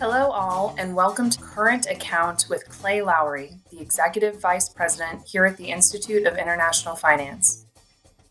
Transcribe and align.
Hello, 0.00 0.32
all, 0.32 0.74
and 0.76 0.96
welcome 0.96 1.30
to 1.30 1.40
Current 1.40 1.86
Account 1.86 2.46
with 2.50 2.68
Clay 2.68 3.00
Lowry, 3.00 3.60
the 3.70 3.80
Executive 3.80 4.40
Vice 4.40 4.68
President 4.68 5.22
here 5.24 5.44
at 5.44 5.56
the 5.56 5.70
Institute 5.70 6.26
of 6.26 6.36
International 6.36 6.96
Finance. 6.96 7.66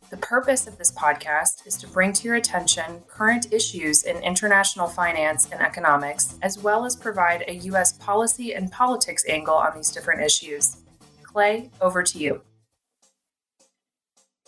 The 0.09 0.17
purpose 0.17 0.67
of 0.67 0.77
this 0.77 0.91
podcast 0.91 1.65
is 1.65 1.77
to 1.77 1.87
bring 1.87 2.11
to 2.13 2.25
your 2.25 2.35
attention 2.35 3.01
current 3.07 3.53
issues 3.53 4.03
in 4.03 4.17
international 4.17 4.89
finance 4.89 5.49
and 5.53 5.61
economics, 5.61 6.37
as 6.41 6.59
well 6.59 6.83
as 6.83 6.97
provide 6.97 7.45
a 7.47 7.53
U.S. 7.53 7.93
policy 7.93 8.53
and 8.53 8.69
politics 8.69 9.23
angle 9.29 9.55
on 9.55 9.73
these 9.73 9.89
different 9.89 10.21
issues. 10.21 10.81
Clay, 11.23 11.71
over 11.79 12.03
to 12.03 12.19
you. 12.19 12.41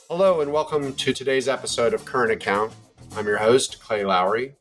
Hello, 0.10 0.42
and 0.42 0.52
welcome 0.52 0.94
to 0.94 1.14
today's 1.14 1.48
episode 1.48 1.94
of 1.94 2.04
Current 2.04 2.34
Account. 2.34 2.74
I'm 3.16 3.26
your 3.26 3.38
host, 3.38 3.80
Clay 3.80 4.04
Lowry. 4.04 4.56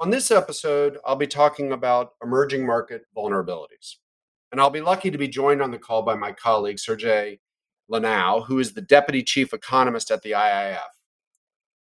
On 0.00 0.10
this 0.10 0.32
episode, 0.32 0.98
I'll 1.06 1.14
be 1.14 1.26
talking 1.26 1.70
about 1.70 2.14
emerging 2.22 2.66
market 2.66 3.06
vulnerabilities. 3.16 3.96
And 4.50 4.60
I'll 4.60 4.70
be 4.70 4.80
lucky 4.80 5.10
to 5.10 5.18
be 5.18 5.28
joined 5.28 5.62
on 5.62 5.70
the 5.70 5.78
call 5.78 6.02
by 6.02 6.16
my 6.16 6.32
colleague, 6.32 6.80
Sergi 6.80 7.40
Lanau, 7.88 8.44
who 8.44 8.58
is 8.58 8.72
the 8.72 8.82
Deputy 8.82 9.22
Chief 9.22 9.52
Economist 9.52 10.10
at 10.10 10.22
the 10.22 10.32
IIF. 10.32 10.78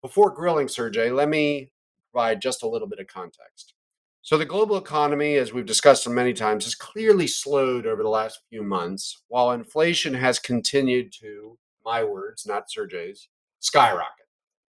Before 0.01 0.31
grilling 0.31 0.67
Sergi, 0.67 1.11
let 1.11 1.29
me 1.29 1.71
provide 2.11 2.41
just 2.41 2.63
a 2.63 2.67
little 2.67 2.87
bit 2.87 2.99
of 2.99 3.07
context. 3.07 3.73
So, 4.21 4.37
the 4.37 4.45
global 4.45 4.77
economy, 4.77 5.35
as 5.35 5.53
we've 5.53 5.65
discussed 5.65 6.07
many 6.09 6.33
times, 6.33 6.65
has 6.65 6.75
clearly 6.75 7.27
slowed 7.27 7.85
over 7.85 8.03
the 8.03 8.09
last 8.09 8.41
few 8.49 8.63
months, 8.63 9.21
while 9.27 9.51
inflation 9.51 10.13
has 10.15 10.39
continued 10.39 11.13
to, 11.21 11.57
my 11.85 12.03
words, 12.03 12.45
not 12.45 12.69
Sergi's, 12.69 13.29
skyrocket. 13.59 14.18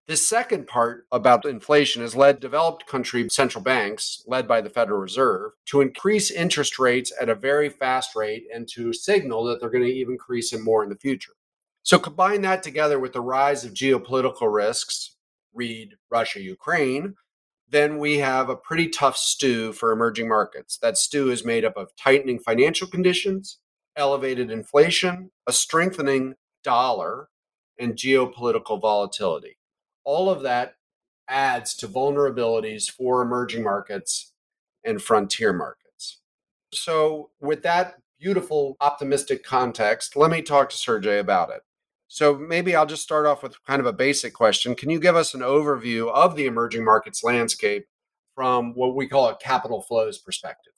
The 0.09 0.17
second 0.17 0.65
part 0.65 1.05
about 1.11 1.45
inflation 1.45 2.01
has 2.01 2.15
led 2.15 2.39
developed 2.39 2.87
country 2.87 3.29
central 3.29 3.63
banks, 3.63 4.23
led 4.25 4.47
by 4.47 4.59
the 4.59 4.69
Federal 4.71 4.99
Reserve, 4.99 5.51
to 5.65 5.81
increase 5.81 6.31
interest 6.31 6.79
rates 6.79 7.13
at 7.21 7.29
a 7.29 7.35
very 7.35 7.69
fast 7.69 8.15
rate 8.15 8.45
and 8.51 8.67
to 8.69 8.91
signal 8.91 9.43
that 9.43 9.59
they're 9.59 9.69
going 9.69 9.83
to 9.83 9.93
even 9.93 10.13
increase 10.13 10.49
them 10.49 10.63
more 10.63 10.81
in 10.81 10.89
the 10.89 10.95
future. 10.95 11.33
So 11.83 11.99
combine 11.99 12.41
that 12.41 12.63
together 12.63 12.99
with 12.99 13.13
the 13.13 13.21
rise 13.21 13.63
of 13.63 13.75
geopolitical 13.75 14.51
risks, 14.51 15.15
read 15.53 15.93
Russia, 16.09 16.41
Ukraine, 16.41 17.13
then 17.69 17.99
we 17.99 18.17
have 18.17 18.49
a 18.49 18.55
pretty 18.55 18.89
tough 18.89 19.15
stew 19.15 19.73
for 19.73 19.91
emerging 19.91 20.27
markets. 20.27 20.79
That 20.79 20.97
stew 20.97 21.29
is 21.29 21.45
made 21.45 21.63
up 21.63 21.77
of 21.77 21.95
tightening 21.95 22.39
financial 22.39 22.87
conditions, 22.87 23.59
elevated 23.95 24.49
inflation, 24.49 25.29
a 25.45 25.53
strengthening 25.53 26.33
dollar, 26.63 27.29
and 27.77 27.95
geopolitical 27.95 28.81
volatility 28.81 29.58
all 30.03 30.29
of 30.29 30.41
that 30.43 30.75
adds 31.27 31.75
to 31.75 31.87
vulnerabilities 31.87 32.89
for 32.89 33.21
emerging 33.21 33.63
markets 33.63 34.33
and 34.83 35.01
frontier 35.01 35.53
markets. 35.53 36.19
So, 36.73 37.29
with 37.39 37.63
that 37.63 37.95
beautiful, 38.19 38.77
optimistic 38.81 39.43
context, 39.43 40.15
let 40.15 40.31
me 40.31 40.41
talk 40.41 40.69
to 40.69 40.77
Sergi 40.77 41.17
about 41.17 41.49
it. 41.51 41.61
So, 42.07 42.35
maybe 42.35 42.75
I'll 42.75 42.85
just 42.85 43.03
start 43.03 43.25
off 43.25 43.43
with 43.43 43.63
kind 43.65 43.79
of 43.79 43.85
a 43.85 43.93
basic 43.93 44.33
question. 44.33 44.75
Can 44.75 44.89
you 44.89 44.99
give 44.99 45.15
us 45.15 45.33
an 45.33 45.41
overview 45.41 46.11
of 46.11 46.35
the 46.35 46.45
emerging 46.45 46.83
markets 46.83 47.23
landscape 47.23 47.87
from 48.35 48.73
what 48.73 48.95
we 48.95 49.07
call 49.07 49.29
a 49.29 49.37
capital 49.37 49.81
flows 49.81 50.17
perspective? 50.17 50.73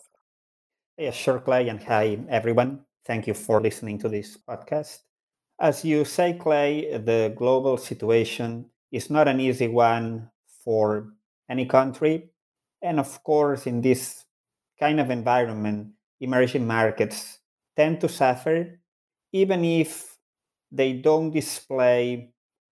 Yeah, 0.98 1.12
sure, 1.12 1.40
Clay, 1.40 1.68
and 1.70 1.82
hi, 1.82 2.20
everyone. 2.30 2.82
Thank 3.06 3.28
you 3.28 3.34
for 3.34 3.62
listening 3.62 3.98
to 4.00 4.10
this 4.10 4.38
podcast. 4.38 5.00
As 5.60 5.84
you 5.84 6.06
say, 6.06 6.34
Clay, 6.34 6.98
the 6.98 7.34
global 7.36 7.78
situation 7.78 8.66
is 8.92 9.10
not 9.10 9.28
an 9.28 9.40
easy 9.40 9.68
one 9.68 10.30
for 10.64 11.14
any 11.50 11.66
country. 11.66 12.30
And 12.82 13.00
of 13.00 13.24
course, 13.24 13.68
in 13.68 13.82
this 13.82 14.26
kind 14.80 15.00
of 15.00 15.10
environment, 15.10 15.94
emerging 16.20 16.68
markets 16.68 17.40
tend 17.76 18.02
to 18.02 18.10
suffer, 18.10 18.80
even 19.32 19.64
if 19.64 20.18
they 20.72 20.94
don't 20.94 21.32
display 21.32 22.32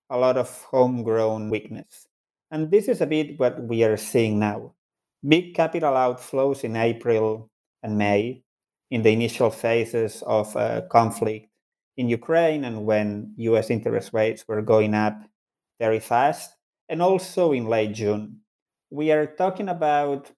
a 0.10 0.18
lot 0.18 0.38
of 0.38 0.50
homegrown 0.72 1.50
weakness. 1.50 2.08
And 2.52 2.72
this 2.72 2.88
is 2.88 3.02
a 3.02 3.06
bit 3.06 3.40
what 3.40 3.62
we 3.62 3.84
are 3.84 3.98
seeing 3.98 4.40
now. 4.40 4.74
Big 5.28 5.54
capital 5.54 5.94
outflows 5.94 6.64
in 6.64 6.76
April 6.76 7.50
and 7.84 7.98
May 7.98 8.44
in 8.90 9.04
the 9.04 9.12
initial 9.12 9.52
phases 9.52 10.24
of 10.26 10.56
uh, 10.56 10.82
conflict 10.90 11.48
in 11.98 12.10
Ukraine 12.10 12.64
and 12.64 12.86
when 12.86 13.34
US 13.38 13.70
interest 13.70 14.14
rates 14.14 14.48
were 14.48 14.62
going 14.62 14.96
up 14.96 15.22
very 15.80 16.00
fast. 16.00 16.56
And 16.90 17.02
also 17.02 17.52
in 17.52 17.66
late 17.66 17.94
June, 17.94 18.42
we 18.90 19.12
are 19.12 19.28
talking 19.28 19.70
about 19.70 20.32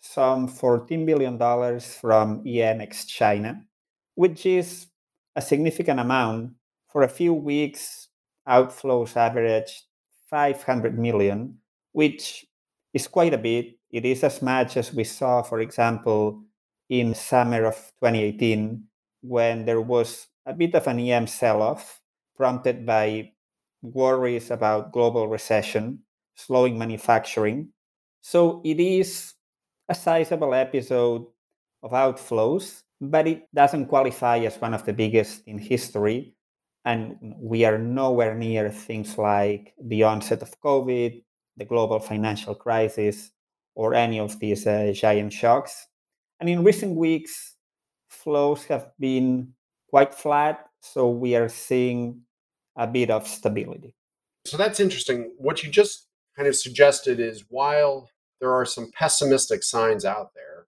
some 0.00 0.48
$14 0.48 1.06
billion 1.06 1.38
from 1.80 2.42
EM 2.46 2.80
ex 2.80 3.06
China, 3.06 3.62
which 4.14 4.44
is 4.46 4.86
a 5.34 5.42
significant 5.42 6.00
amount. 6.00 6.52
For 6.88 7.02
a 7.02 7.08
few 7.08 7.34
weeks, 7.34 8.08
outflows 8.46 9.16
averaged 9.16 9.82
500 10.30 10.98
million, 10.98 11.58
which 11.92 12.46
is 12.92 13.08
quite 13.08 13.34
a 13.34 13.38
bit. 13.38 13.78
It 13.90 14.04
is 14.04 14.22
as 14.22 14.42
much 14.42 14.76
as 14.76 14.92
we 14.92 15.04
saw, 15.04 15.42
for 15.42 15.60
example, 15.60 16.44
in 16.88 17.14
summer 17.14 17.64
of 17.64 17.74
2018, 18.00 18.84
when 19.22 19.64
there 19.64 19.80
was 19.80 20.28
a 20.46 20.52
bit 20.52 20.74
of 20.74 20.86
an 20.86 21.00
EM 21.00 21.26
sell 21.26 21.62
off 21.62 22.00
prompted 22.36 22.84
by 22.84 23.32
worries 23.84 24.50
about 24.50 24.92
global 24.92 25.28
recession, 25.28 26.00
slowing 26.36 26.78
manufacturing. 26.78 27.68
So 28.22 28.62
it 28.64 28.80
is 28.80 29.34
a 29.88 29.94
sizable 29.94 30.54
episode 30.54 31.26
of 31.82 31.92
outflows, 31.92 32.82
but 33.00 33.28
it 33.28 33.46
doesn't 33.54 33.86
qualify 33.86 34.38
as 34.38 34.56
one 34.56 34.72
of 34.72 34.86
the 34.86 34.94
biggest 34.94 35.42
in 35.46 35.58
history. 35.58 36.34
And 36.86 37.16
we 37.38 37.64
are 37.64 37.78
nowhere 37.78 38.34
near 38.34 38.70
things 38.70 39.18
like 39.18 39.74
the 39.82 40.02
onset 40.02 40.42
of 40.42 40.58
COVID, 40.60 41.22
the 41.56 41.64
global 41.64 41.98
financial 41.98 42.54
crisis, 42.54 43.30
or 43.74 43.94
any 43.94 44.18
of 44.18 44.38
these 44.38 44.66
uh, 44.66 44.92
giant 44.94 45.32
shocks. 45.32 45.86
And 46.40 46.48
in 46.48 46.64
recent 46.64 46.96
weeks, 46.96 47.56
flows 48.08 48.64
have 48.64 48.90
been 48.98 49.52
quite 49.88 50.14
flat. 50.14 50.66
So 50.80 51.08
we 51.08 51.36
are 51.36 51.48
seeing 51.48 52.23
a 52.76 52.86
bit 52.86 53.10
of 53.10 53.26
stability. 53.26 53.94
So 54.46 54.56
that's 54.56 54.80
interesting. 54.80 55.32
What 55.38 55.62
you 55.62 55.70
just 55.70 56.06
kind 56.36 56.48
of 56.48 56.56
suggested 56.56 57.20
is 57.20 57.44
while 57.48 58.10
there 58.40 58.52
are 58.52 58.66
some 58.66 58.90
pessimistic 58.92 59.62
signs 59.62 60.04
out 60.04 60.32
there, 60.34 60.66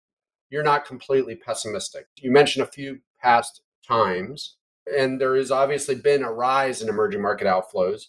you're 0.51 0.63
not 0.63 0.87
completely 0.87 1.35
pessimistic. 1.35 2.07
You 2.19 2.31
mentioned 2.31 2.67
a 2.67 2.71
few 2.71 3.01
past 3.21 3.63
times, 3.87 4.57
and 4.97 5.21
there 5.21 5.37
has 5.37 5.51
obviously 5.51 5.97
been 5.97 6.23
a 6.23 6.33
rise 6.33 6.81
in 6.81 6.89
emerging 6.89 7.21
market 7.23 7.47
outflows. 7.47 8.05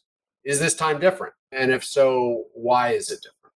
Is 0.45 0.59
this 0.59 0.75
time 0.75 0.99
different? 0.99 1.33
And 1.51 1.71
if 1.71 1.83
so, 1.83 2.45
why 2.53 2.91
is 2.91 3.09
it 3.09 3.21
different? 3.21 3.53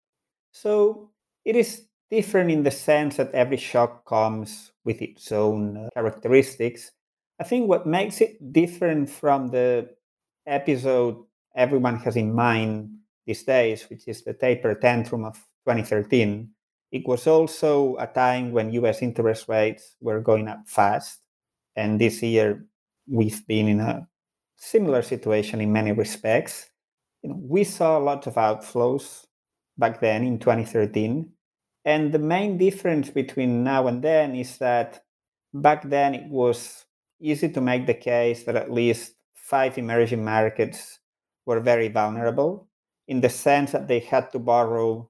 So 0.52 1.12
it 1.46 1.56
is 1.56 1.86
different 2.10 2.52
in 2.52 2.64
the 2.64 2.72
sense 2.72 3.18
that 3.18 3.32
every 3.34 3.58
shock 3.58 4.06
comes 4.06 4.72
with 4.86 5.02
its 5.02 5.32
own 5.32 5.78
uh, 5.78 5.90
characteristics. 5.94 6.92
I 7.40 7.44
think 7.44 7.70
what 7.70 7.86
makes 7.86 8.22
it 8.22 8.52
different 8.52 9.10
from 9.10 9.48
the 9.48 9.90
episode 10.46 11.24
everyone 11.56 11.98
has 11.98 12.16
in 12.16 12.34
mind 12.34 12.90
these 13.26 13.44
days, 13.44 13.86
which 13.90 14.08
is 14.08 14.24
the 14.24 14.34
taper 14.34 14.76
tantrum 14.76 15.26
of 15.26 15.36
2013, 15.66 16.50
it 16.92 17.08
was 17.08 17.28
also 17.28 17.96
a 17.98 18.08
time 18.08 18.52
when 18.52 18.72
US 18.72 19.02
interest 19.02 19.48
rates 19.48 19.96
were 20.02 20.20
going 20.20 20.48
up 20.48 20.68
fast. 20.68 21.20
And 21.76 22.02
this 22.02 22.24
year, 22.24 22.66
we've 23.08 23.46
been 23.48 23.68
in 23.68 23.80
a 23.80 24.08
similar 24.56 25.02
situation 25.02 25.62
in 25.62 25.72
many 25.72 25.92
respects. 25.92 26.70
You 27.22 27.30
know, 27.30 27.40
we 27.42 27.64
saw 27.64 27.98
a 27.98 28.02
lot 28.02 28.26
of 28.28 28.36
outflows 28.36 29.26
back 29.78 30.00
then 30.00 30.24
in 30.24 30.40
2013. 30.40 31.30
And 31.86 32.12
the 32.12 32.20
main 32.20 32.58
difference 32.58 33.10
between 33.10 33.64
now 33.64 33.88
and 33.88 34.02
then 34.04 34.36
is 34.36 34.58
that 34.58 35.04
back 35.54 35.88
then 35.88 36.16
it 36.16 36.30
was 36.30 36.86
easy 37.22 37.50
to 37.50 37.62
make 37.62 37.86
the 37.86 37.94
case 37.94 38.44
that 38.44 38.56
at 38.56 38.72
least 38.72 39.14
five 39.50 39.78
emerging 39.80 40.24
markets 40.24 41.00
were 41.46 41.60
very 41.60 41.88
vulnerable 41.88 42.70
in 43.08 43.22
the 43.22 43.30
sense 43.30 43.72
that 43.72 43.88
they 43.88 44.00
had 44.00 44.32
to 44.32 44.38
borrow 44.38 45.10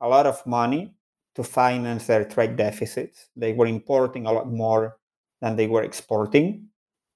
a 0.00 0.08
lot 0.08 0.26
of 0.26 0.46
money 0.46 0.94
to 1.34 1.42
finance 1.42 2.06
their 2.06 2.24
trade 2.24 2.56
deficits. 2.56 3.28
They 3.34 3.52
were 3.52 3.66
importing 3.66 4.26
a 4.26 4.32
lot 4.32 4.48
more 4.48 4.98
than 5.40 5.56
they 5.56 5.66
were 5.66 5.82
exporting. 5.82 6.68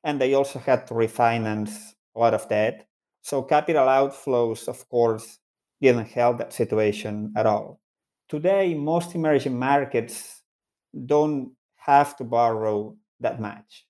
And 0.03 0.21
they 0.21 0.35
also 0.35 0.59
had 0.59 0.87
to 0.89 0.95
refinance 0.95 1.93
a 2.17 2.19
lot 2.19 2.35
of 2.35 2.49
debt. 2.49 2.89
So 3.23 3.43
capital 3.43 3.87
outflows, 3.87 4.67
of 4.67 4.89
course, 4.89 5.39
didn't 5.81 6.09
help 6.09 6.39
that 6.39 6.53
situation 6.53 7.33
at 7.37 7.47
all. 7.47 7.81
Today, 8.29 8.75
most 8.75 9.15
emerging 9.15 9.59
markets 9.59 10.43
don't 11.07 11.53
have 11.77 12.17
to 12.17 12.25
borrow 12.25 12.97
that 13.21 13.41
much. 13.41 13.87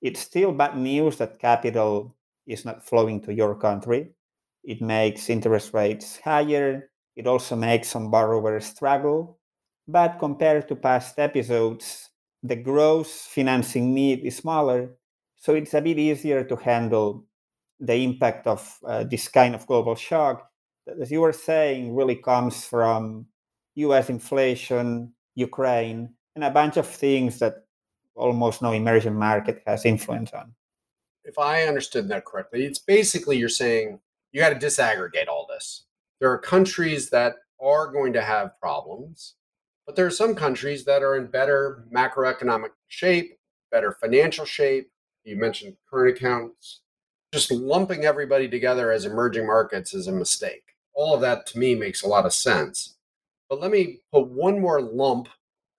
It's 0.00 0.20
still 0.20 0.52
bad 0.52 0.76
news 0.76 1.16
that 1.16 1.40
capital 1.40 2.14
is 2.48 2.64
not 2.64 2.84
flowing 2.86 3.20
to 3.22 3.34
your 3.34 3.54
country. 3.56 4.12
It 4.64 4.82
makes 4.82 5.30
interest 5.30 5.72
rates 5.74 6.18
higher. 6.20 6.90
It 7.16 7.26
also 7.26 7.56
makes 7.56 7.88
some 7.88 8.10
borrowers 8.10 8.66
struggle 8.66 9.38
But 9.88 10.18
compared 10.20 10.68
to 10.68 10.76
past 10.76 11.18
episodes, 11.18 12.10
the 12.42 12.56
gross 12.56 13.26
financing 13.26 13.94
need 13.94 14.20
is 14.24 14.36
smaller, 14.36 14.96
so 15.36 15.54
it's 15.54 15.74
a 15.74 15.80
bit 15.80 15.98
easier 15.98 16.44
to 16.44 16.56
handle 16.56 17.24
the 17.80 17.94
impact 17.94 18.46
of 18.46 18.78
uh, 18.86 19.04
this 19.04 19.28
kind 19.28 19.54
of 19.54 19.66
global 19.66 19.94
shock 19.94 20.50
that, 20.86 20.98
as 21.00 21.10
you 21.10 21.20
were 21.20 21.32
saying, 21.32 21.94
really 21.94 22.16
comes 22.16 22.64
from 22.66 23.26
US 23.76 24.10
inflation, 24.10 25.12
Ukraine, 25.34 26.14
and 26.34 26.44
a 26.44 26.50
bunch 26.50 26.76
of 26.76 26.86
things 26.86 27.38
that 27.40 27.64
almost 28.14 28.62
no 28.62 28.72
emerging 28.72 29.14
market 29.14 29.62
has 29.66 29.84
influence 29.86 30.32
on. 30.32 30.54
If 31.24 31.38
I 31.38 31.62
understood 31.62 32.08
that 32.08 32.24
correctly, 32.24 32.64
it's 32.64 32.78
basically 32.78 33.36
you're 33.36 33.48
saying 33.48 34.00
you 34.32 34.40
got 34.40 34.58
to 34.58 34.66
disaggregate 34.66 35.28
all 35.28 35.46
this. 35.48 35.84
There 36.20 36.30
are 36.30 36.38
countries 36.38 37.10
that 37.10 37.36
are 37.60 37.92
going 37.92 38.12
to 38.14 38.22
have 38.22 38.58
problems, 38.60 39.34
but 39.86 39.96
there 39.96 40.06
are 40.06 40.10
some 40.10 40.34
countries 40.34 40.84
that 40.84 41.02
are 41.02 41.16
in 41.16 41.26
better 41.26 41.86
macroeconomic 41.94 42.70
shape, 42.88 43.38
better 43.70 43.96
financial 44.00 44.44
shape. 44.44 44.90
You 45.24 45.36
mentioned 45.36 45.76
current 45.90 46.16
accounts. 46.16 46.80
Just 47.32 47.50
lumping 47.50 48.04
everybody 48.04 48.48
together 48.48 48.90
as 48.90 49.04
emerging 49.04 49.46
markets 49.46 49.92
is 49.92 50.08
a 50.08 50.12
mistake. 50.12 50.62
All 50.94 51.14
of 51.14 51.20
that 51.20 51.46
to 51.48 51.58
me 51.58 51.74
makes 51.74 52.02
a 52.02 52.08
lot 52.08 52.24
of 52.24 52.32
sense. 52.32 52.96
But 53.50 53.60
let 53.60 53.70
me 53.70 54.00
put 54.12 54.28
one 54.28 54.60
more 54.60 54.80
lump 54.80 55.28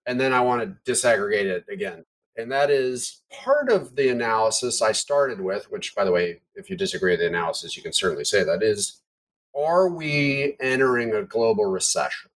and 0.06 0.20
then 0.20 0.34
I 0.34 0.42
want 0.42 0.62
to 0.62 0.92
disaggregate 0.92 1.46
it 1.46 1.66
again. 1.70 2.04
And 2.40 2.52
that 2.54 2.72
is 2.72 3.22
part 3.44 3.70
of 3.70 3.96
the 3.96 4.10
analysis 4.10 4.82
I 4.82 4.94
started 4.94 5.42
with, 5.42 5.70
which, 5.70 5.94
by 5.94 6.06
the 6.06 6.12
way, 6.12 6.40
if 6.56 6.70
you 6.70 6.78
disagree 6.78 7.12
with 7.12 7.20
the 7.20 7.28
analysis, 7.28 7.76
you 7.76 7.84
can 7.84 7.92
certainly 7.92 8.24
say 8.24 8.44
that 8.44 8.64
is 8.64 9.02
are 9.56 9.90
we 9.90 10.56
entering 10.62 11.14
a 11.14 11.24
global 11.24 11.66
recession? 11.66 12.30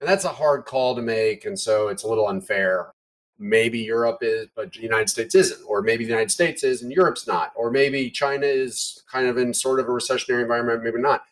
And 0.00 0.08
that's 0.08 0.24
a 0.24 0.30
hard 0.30 0.64
call 0.64 0.96
to 0.96 1.02
make. 1.02 1.44
And 1.44 1.58
so 1.58 1.88
it's 1.88 2.04
a 2.04 2.08
little 2.08 2.28
unfair. 2.28 2.92
Maybe 3.38 3.80
Europe 3.80 4.18
is, 4.22 4.48
but 4.54 4.72
the 4.72 4.80
United 4.80 5.10
States 5.10 5.34
isn't. 5.34 5.62
Or 5.66 5.82
maybe 5.82 6.04
the 6.04 6.10
United 6.10 6.30
States 6.30 6.64
is 6.64 6.82
and 6.82 6.90
Europe's 6.90 7.26
not. 7.26 7.52
Or 7.54 7.70
maybe 7.70 8.10
China 8.10 8.46
is 8.46 9.02
kind 9.12 9.26
of 9.26 9.36
in 9.36 9.52
sort 9.52 9.80
of 9.80 9.86
a 9.86 9.90
recessionary 9.90 10.42
environment, 10.42 10.84
maybe 10.84 11.00
not. 11.00 11.24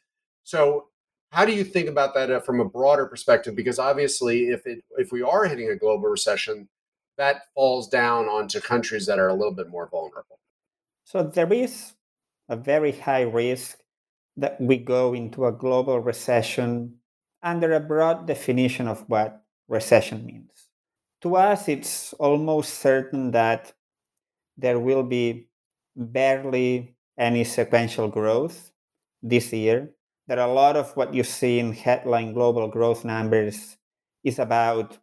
So 0.45 0.89
how 1.31 1.47
do 1.47 1.53
you 1.53 1.65
think 1.65 1.89
about 1.89 2.15
that 2.15 2.31
uh, 2.31 2.41
from 2.41 2.61
a 2.61 2.65
broader 2.65 3.07
perspective? 3.07 3.55
Because 3.55 3.79
obviously, 3.79 4.49
if 4.49 4.67
it 4.67 4.83
if 4.97 5.13
we 5.13 5.23
are 5.23 5.45
hitting 5.45 5.71
a 5.71 5.77
global 5.77 6.09
recession, 6.09 6.69
that 7.19 7.43
falls 7.55 7.89
down 7.89 8.27
onto 8.27 8.61
countries 8.61 9.07
that 9.07 9.19
are 9.19 9.29
a 9.29 9.35
little 9.35 9.53
bit 9.53 9.69
more 9.69 9.89
vulnerable. 9.89 10.39
So 11.05 11.23
there 11.23 11.53
is 11.53 11.95
a 12.49 12.57
very 12.57 12.93
high 12.93 13.23
risk 13.23 13.79
that 14.37 14.61
we 14.61 14.77
go 14.79 15.15
into 15.15 15.47
a 15.47 15.53
global 15.53 16.01
recession 16.01 16.95
under 17.43 17.73
a 17.73 17.81
broad 17.81 18.27
definition 18.27 18.89
of 18.89 19.05
what 19.09 19.43
recession 19.69 20.25
means. 20.25 20.69
To 21.23 21.37
us, 21.37 21.69
it's 21.69 22.13
almost 22.15 22.75
certain 22.75 23.33
that 23.33 23.73
there 24.57 24.79
will 24.79 25.03
be 25.03 25.49
barely 25.97 26.95
any 27.19 27.43
sequential 27.45 28.09
growth 28.09 28.71
this 29.23 29.53
year 29.53 29.91
that 30.29 30.39
a 30.39 30.47
lot 30.47 30.77
of 30.77 30.97
what 30.97 31.15
you 31.15 31.25
see 31.25 31.59
in 31.59 31.73
headline 31.73 32.33
global 32.33 32.69
growth 32.69 33.05
numbers 33.05 33.77
is 34.23 34.39
about 34.39 34.99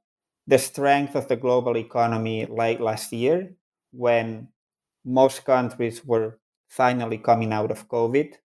the 0.47 0.57
strength 0.57 1.15
of 1.15 1.27
the 1.27 1.35
global 1.35 1.77
economy 1.77 2.45
late 2.45 2.81
last 2.81 3.11
year 3.13 3.53
when 3.91 4.47
most 5.05 5.45
countries 5.45 6.05
were 6.05 6.39
finally 6.69 7.17
coming 7.17 7.53
out 7.53 7.71
of 7.71 7.87
COVID. 7.87 8.35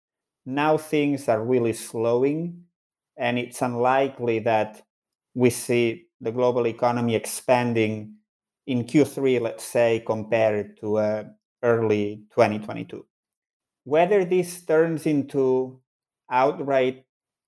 Now 0.47 0.76
things 0.79 1.29
are 1.29 1.44
really 1.44 1.73
slowing, 1.73 2.64
and 3.17 3.38
it's 3.38 3.62
unlikely 3.62 4.41
that 4.41 4.82
we 5.35 5.50
see 5.50 6.06
the 6.20 6.32
global 6.32 6.67
economy 6.67 7.14
expanding 7.14 8.17
in 8.67 8.85
Q3, 8.85 9.38
let's 9.38 9.64
say, 9.64 10.02
compared 10.06 10.79
to 10.81 10.99
uh, 10.99 11.25
early 11.62 12.25
2022. 12.32 13.05
Whether 13.85 14.25
this 14.25 14.62
turns 14.62 15.06
into 15.06 15.81
outright 16.31 17.05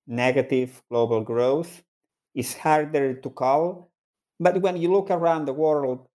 negative 0.07 0.83
global 0.89 1.21
growth 1.21 1.83
is 2.35 2.55
harder 2.57 3.15
to 3.15 3.29
call. 3.29 3.92
But 4.43 4.61
when 4.61 4.75
you 4.75 4.91
look 4.91 5.09
around 5.09 5.45
the 5.45 5.53
world, 5.53 6.05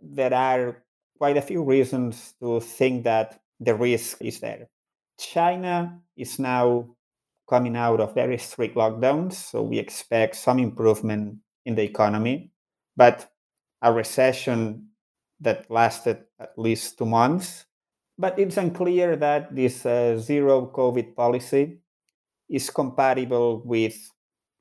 there 0.00 0.32
are 0.32 0.82
quite 1.18 1.36
a 1.36 1.42
few 1.42 1.62
reasons 1.62 2.32
to 2.40 2.60
think 2.60 3.04
that 3.04 3.40
the 3.60 3.74
risk 3.74 4.22
is 4.22 4.40
there. 4.40 4.68
China 5.20 6.00
is 6.16 6.38
now 6.38 6.96
coming 7.46 7.76
out 7.76 8.00
of 8.00 8.14
very 8.14 8.38
strict 8.38 8.74
lockdowns, 8.74 9.34
so 9.34 9.60
we 9.60 9.78
expect 9.78 10.36
some 10.36 10.58
improvement 10.58 11.36
in 11.66 11.74
the 11.74 11.82
economy, 11.82 12.50
but 12.96 13.30
a 13.82 13.92
recession 13.92 14.88
that 15.40 15.70
lasted 15.70 16.24
at 16.40 16.56
least 16.56 16.96
two 16.96 17.04
months. 17.04 17.66
But 18.16 18.38
it's 18.38 18.56
unclear 18.56 19.14
that 19.16 19.54
this 19.54 19.84
uh, 19.84 20.16
zero 20.16 20.72
COVID 20.74 21.14
policy 21.14 21.80
is 22.48 22.70
compatible 22.70 23.60
with 23.62 24.10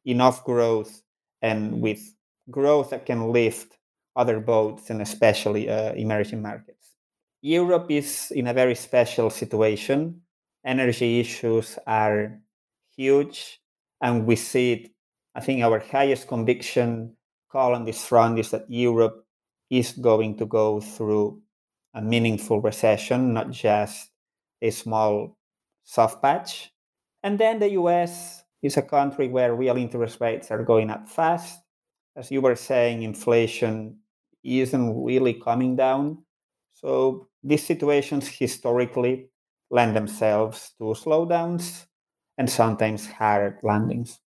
enough 0.04 0.44
growth 0.44 1.04
and 1.42 1.80
with 1.80 2.13
growth 2.50 2.90
that 2.92 3.06
can 3.06 3.32
lift 3.32 3.78
other 4.16 4.40
boats 4.40 4.90
and 4.90 5.02
especially 5.02 5.70
uh, 5.70 5.94
emerging 5.94 6.42
markets. 6.42 6.96
Europe 7.42 7.90
is 7.90 8.32
in 8.32 8.48
a 8.48 8.54
very 8.54 8.76
special 8.76 9.30
situation. 9.30 10.22
Energy 10.66 11.20
issues 11.20 11.78
are 11.86 12.40
huge, 12.96 13.60
and 14.02 14.26
we 14.26 14.36
see 14.36 14.72
it. 14.74 14.92
I 15.36 15.42
think 15.42 15.62
our 15.62 15.80
highest 15.80 16.28
conviction 16.28 17.18
call 17.52 17.76
on 17.76 17.86
this 17.86 18.06
front 18.06 18.40
is 18.40 18.52
that 18.52 18.70
Europe 18.70 19.26
is 19.70 19.92
going 19.94 20.38
to 20.38 20.46
go 20.46 20.80
through 20.80 21.42
a 21.94 22.02
meaningful 22.02 22.62
recession, 22.62 23.34
not 23.34 23.52
just 23.52 24.10
a 24.62 24.70
small 24.70 25.38
soft 25.84 26.22
patch. 26.22 26.72
And 27.24 27.40
then 27.40 27.60
the 27.60 27.72
US 27.72 28.44
is 28.62 28.78
a 28.78 28.82
country 28.82 29.28
where 29.28 29.56
real 29.56 29.78
interest 29.78 30.22
rates 30.22 30.52
are 30.52 30.64
going 30.64 30.90
up 30.90 31.08
fast. 31.08 31.63
As 32.16 32.32
you 32.32 32.42
were 32.42 32.56
saying, 32.56 33.04
inflation 33.04 33.98
isn't 34.44 35.04
really 35.04 35.34
coming 35.34 35.76
down. 35.76 36.24
So 36.74 37.28
these 37.44 37.66
situations 37.66 38.28
historically 38.28 39.30
lend 39.72 39.96
themselves 39.96 40.74
to 40.78 40.84
slowdowns 40.94 41.86
and 42.38 42.50
sometimes 42.50 43.08
hard 43.08 43.58
landings. 43.64 44.20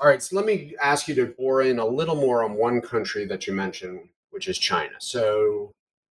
All 0.00 0.08
right, 0.08 0.22
so 0.22 0.36
let 0.36 0.46
me 0.46 0.74
ask 0.82 1.06
you 1.06 1.14
to 1.16 1.26
bore 1.26 1.62
in 1.62 1.78
a 1.78 1.86
little 1.86 2.16
more 2.16 2.42
on 2.42 2.54
one 2.54 2.80
country 2.80 3.26
that 3.26 3.46
you 3.46 3.52
mentioned, 3.52 4.08
which 4.30 4.48
is 4.48 4.58
China. 4.58 4.94
So 4.98 5.72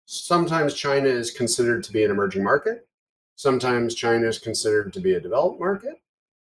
sometimes 0.07 0.75
China 0.75 1.09
is 1.09 1.31
considered 1.31 1.85
to 1.85 1.93
be 1.93 2.05
an 2.05 2.11
emerging 2.11 2.43
market. 2.43 2.87
Sometimes 3.37 3.95
China 3.95 4.27
is 4.27 4.39
considered 4.39 4.93
to 4.95 5.01
be 5.01 5.15
a 5.15 5.21
developed 5.21 5.61
market. 5.61 6.01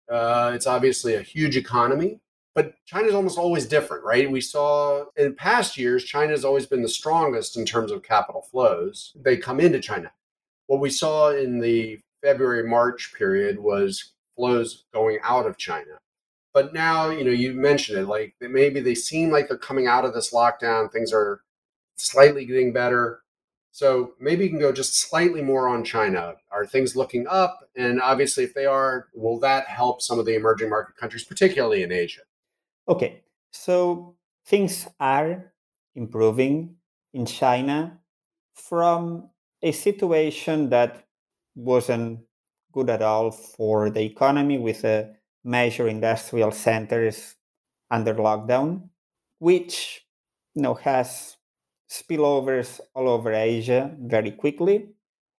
Uh, 0.08 0.52
it's 0.54 0.66
obviously 0.66 1.14
a 1.14 1.20
huge 1.20 1.56
economy, 1.56 2.20
but 2.56 2.72
China's 2.86 3.14
almost 3.14 3.36
always 3.36 3.66
different, 3.66 4.02
right? 4.02 4.30
We 4.30 4.40
saw 4.40 5.04
in 5.14 5.34
past 5.34 5.76
years, 5.76 6.04
China's 6.04 6.42
always 6.42 6.64
been 6.64 6.80
the 6.80 6.88
strongest 6.88 7.58
in 7.58 7.66
terms 7.66 7.92
of 7.92 8.02
capital 8.02 8.40
flows. 8.50 9.12
They 9.14 9.36
come 9.36 9.60
into 9.60 9.78
China. 9.78 10.10
What 10.66 10.80
we 10.80 10.88
saw 10.88 11.32
in 11.32 11.60
the 11.60 12.00
February 12.22 12.66
March 12.66 13.12
period 13.14 13.58
was 13.58 14.12
flows 14.36 14.84
going 14.94 15.18
out 15.22 15.44
of 15.44 15.58
China. 15.58 15.98
But 16.54 16.72
now, 16.72 17.10
you 17.10 17.24
know, 17.24 17.30
you 17.30 17.52
mentioned 17.52 17.98
it, 17.98 18.06
like 18.06 18.34
maybe 18.40 18.80
they 18.80 18.94
seem 18.94 19.30
like 19.30 19.48
they're 19.48 19.58
coming 19.58 19.86
out 19.86 20.06
of 20.06 20.14
this 20.14 20.32
lockdown, 20.32 20.90
things 20.90 21.12
are 21.12 21.42
slightly 21.96 22.46
getting 22.46 22.72
better. 22.72 23.20
So 23.72 24.14
maybe 24.18 24.44
you 24.44 24.50
can 24.50 24.58
go 24.58 24.72
just 24.72 24.98
slightly 24.98 25.42
more 25.42 25.68
on 25.68 25.84
China. 25.84 26.36
Are 26.50 26.64
things 26.64 26.96
looking 26.96 27.26
up? 27.26 27.68
And 27.76 28.00
obviously, 28.00 28.44
if 28.44 28.54
they 28.54 28.64
are, 28.64 29.08
will 29.14 29.38
that 29.40 29.66
help 29.66 30.00
some 30.00 30.18
of 30.18 30.24
the 30.24 30.36
emerging 30.36 30.70
market 30.70 30.96
countries, 30.96 31.24
particularly 31.24 31.82
in 31.82 31.92
Asia? 31.92 32.22
Okay, 32.88 33.22
so 33.50 34.14
things 34.46 34.86
are 35.00 35.52
improving 35.94 36.76
in 37.12 37.26
China 37.26 37.98
from 38.54 39.30
a 39.62 39.72
situation 39.72 40.70
that 40.70 41.04
wasn't 41.54 42.20
good 42.72 42.90
at 42.90 43.02
all 43.02 43.30
for 43.30 43.90
the 43.90 44.02
economy 44.02 44.58
with 44.58 44.84
a 44.84 45.14
major 45.44 45.88
industrial 45.88 46.50
centers 46.52 47.34
under 47.90 48.14
lockdown, 48.14 48.88
which 49.38 50.06
you 50.54 50.62
know 50.62 50.74
has 50.74 51.36
spillovers 51.90 52.80
all 52.94 53.08
over 53.08 53.32
Asia 53.32 53.94
very 54.00 54.30
quickly, 54.32 54.90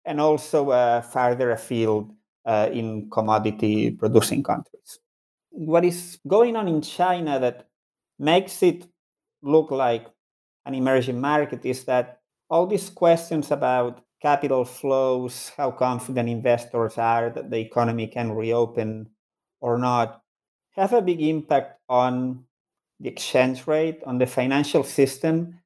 and 0.05 0.19
also 0.21 0.71
uh, 0.71 1.01
farther 1.01 1.51
afield 1.51 2.11
uh, 2.45 2.69
in 2.73 3.09
commodity 3.11 3.91
producing 3.91 4.43
countries. 4.43 4.99
What 5.57 5.83
is 5.85 6.19
going 6.27 6.55
on 6.55 6.67
in 6.67 6.83
China 6.83 7.39
that 7.39 7.67
makes 8.19 8.61
it 8.61 8.85
look 9.41 9.71
like 9.71 10.05
an 10.67 10.75
emerging 10.75 11.19
market 11.19 11.65
is 11.65 11.85
that 11.85 12.21
all 12.47 12.67
these 12.67 12.91
questions 12.91 13.49
about 13.49 14.05
capital 14.21 14.65
flows, 14.65 15.51
how 15.57 15.71
confident 15.71 16.29
investors 16.29 16.99
are 16.99 17.31
that 17.31 17.49
the 17.49 17.57
economy 17.57 18.05
can 18.05 18.33
reopen 18.33 19.09
or 19.59 19.79
not, 19.79 20.21
have 20.75 20.93
a 20.93 21.01
big 21.01 21.23
impact 21.23 21.79
on 21.89 22.43
the 22.99 23.09
exchange 23.09 23.65
rate, 23.65 24.03
on 24.05 24.19
the 24.19 24.27
financial 24.27 24.83
system, 24.83 25.59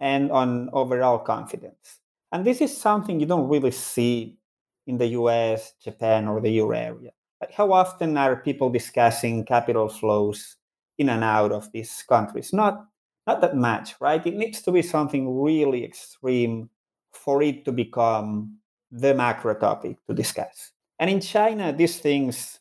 and 0.00 0.32
on 0.32 0.70
overall 0.72 1.20
confidence. 1.20 2.00
And 2.32 2.44
this 2.44 2.60
is 2.60 2.76
something 2.76 3.20
you 3.20 3.26
don't 3.26 3.48
really 3.48 3.70
see 3.70 4.38
in 4.88 4.98
the 4.98 5.06
US, 5.18 5.74
Japan, 5.80 6.26
or 6.26 6.40
the 6.40 6.50
euro 6.50 6.76
area. 6.76 7.12
Like 7.40 7.52
how 7.52 7.72
often 7.72 8.16
are 8.16 8.36
people 8.36 8.70
discussing 8.70 9.44
capital 9.44 9.88
flows 9.88 10.56
in 10.98 11.08
and 11.08 11.24
out 11.24 11.52
of 11.52 11.70
these 11.72 12.04
countries? 12.08 12.52
Not, 12.52 12.86
not 13.26 13.40
that 13.40 13.56
much, 13.56 13.94
right? 14.00 14.24
It 14.26 14.34
needs 14.34 14.62
to 14.62 14.72
be 14.72 14.82
something 14.82 15.40
really 15.42 15.84
extreme 15.84 16.70
for 17.12 17.42
it 17.42 17.64
to 17.64 17.72
become 17.72 18.58
the 18.90 19.14
macro 19.14 19.54
topic 19.54 19.98
to 20.06 20.14
discuss. 20.14 20.72
And 20.98 21.10
in 21.10 21.20
China, 21.20 21.72
these 21.72 21.98
things 21.98 22.60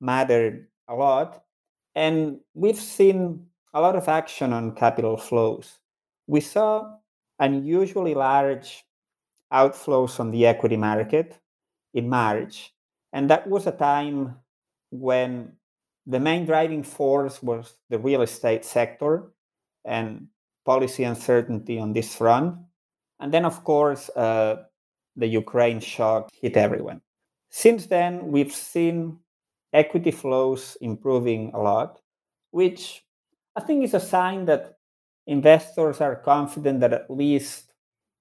matter 0.00 0.68
a 0.88 0.94
lot. 0.94 1.42
And 1.94 2.40
we've 2.54 2.78
seen 2.78 3.46
a 3.72 3.80
lot 3.80 3.96
of 3.96 4.08
action 4.08 4.52
on 4.52 4.74
capital 4.74 5.16
flows. 5.16 5.78
We 6.26 6.40
saw 6.40 6.96
unusually 7.38 8.14
large 8.14 8.84
outflows 9.52 10.20
on 10.20 10.30
the 10.30 10.46
equity 10.46 10.76
market 10.76 11.38
in 11.94 12.08
March. 12.08 12.73
And 13.14 13.30
that 13.30 13.48
was 13.48 13.68
a 13.68 13.72
time 13.72 14.34
when 14.90 15.52
the 16.04 16.18
main 16.18 16.44
driving 16.44 16.82
force 16.82 17.40
was 17.40 17.74
the 17.88 17.98
real 17.98 18.22
estate 18.22 18.64
sector 18.64 19.30
and 19.84 20.26
policy 20.66 21.04
uncertainty 21.04 21.78
on 21.78 21.92
this 21.92 22.16
front. 22.16 22.56
And 23.20 23.32
then, 23.32 23.44
of 23.44 23.62
course, 23.62 24.10
uh, 24.10 24.64
the 25.14 25.28
Ukraine 25.28 25.78
shock 25.78 26.28
hit 26.42 26.56
everyone. 26.56 27.02
Since 27.50 27.86
then, 27.86 28.32
we've 28.32 28.52
seen 28.52 29.20
equity 29.72 30.10
flows 30.10 30.76
improving 30.80 31.52
a 31.54 31.60
lot, 31.60 32.00
which 32.50 33.04
I 33.54 33.60
think 33.60 33.84
is 33.84 33.94
a 33.94 34.00
sign 34.00 34.46
that 34.46 34.78
investors 35.28 36.00
are 36.00 36.16
confident 36.16 36.80
that 36.80 36.92
at 36.92 37.08
least 37.08 37.72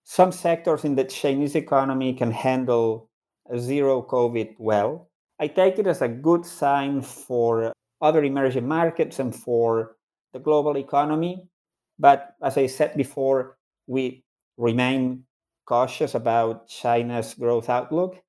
some 0.03 0.31
sectors 0.31 0.85
in 0.85 0.95
the 0.95 1.03
Chinese 1.03 1.55
economy 1.55 2.13
can 2.13 2.29
handle 2.29 3.09
zero 3.57 4.01
COVID 4.01 4.55
well. 4.57 5.09
I 5.39 5.47
take 5.47 5.79
it 5.79 5.87
as 5.87 6.01
a 6.01 6.07
good 6.07 6.45
sign 6.45 7.01
for 7.01 7.73
other 8.01 8.23
emerging 8.23 8.67
markets 8.67 9.19
and 9.19 9.35
for 9.35 9.95
the 10.33 10.39
global 10.39 10.77
economy. 10.77 11.47
But 11.99 12.35
as 12.41 12.57
I 12.57 12.67
said 12.67 12.95
before, 12.95 13.57
we 13.87 14.23
remain 14.57 15.25
cautious 15.65 16.15
about 16.15 16.67
China's 16.67 17.33
growth 17.33 17.69
outlook. 17.69 18.21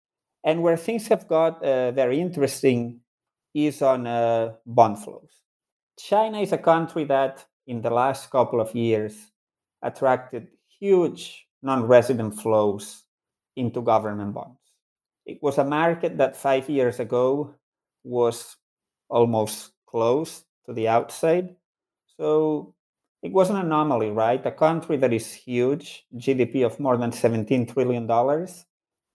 And 0.44 0.62
where 0.62 0.76
things 0.76 1.08
have 1.08 1.26
got 1.26 1.62
uh, 1.64 1.90
very 1.92 2.20
interesting 2.20 3.00
is 3.54 3.80
on 3.82 4.06
uh, 4.06 4.52
bond 4.66 4.98
flows. 4.98 5.40
China 5.98 6.40
is 6.40 6.52
a 6.52 6.58
country 6.58 7.04
that, 7.04 7.44
in 7.66 7.80
the 7.80 7.90
last 7.90 8.30
couple 8.30 8.60
of 8.60 8.74
years, 8.74 9.14
attracted 9.82 10.48
huge 10.80 11.46
non 11.62 11.86
resident 11.86 12.34
flows 12.34 13.04
into 13.56 13.80
government 13.80 14.34
bonds. 14.34 14.63
It 15.26 15.42
was 15.42 15.58
a 15.58 15.64
market 15.64 16.18
that 16.18 16.36
five 16.36 16.68
years 16.68 17.00
ago 17.00 17.54
was 18.04 18.56
almost 19.08 19.72
closed 19.86 20.44
to 20.66 20.72
the 20.72 20.88
outside. 20.88 21.56
So 22.18 22.74
it 23.22 23.32
was 23.32 23.50
an 23.50 23.56
anomaly, 23.56 24.10
right? 24.10 24.44
A 24.44 24.52
country 24.52 24.96
that 24.98 25.12
is 25.12 25.32
huge, 25.32 26.04
GDP 26.16 26.64
of 26.64 26.78
more 26.78 26.96
than 26.96 27.10
$17 27.10 27.72
trillion, 27.72 28.06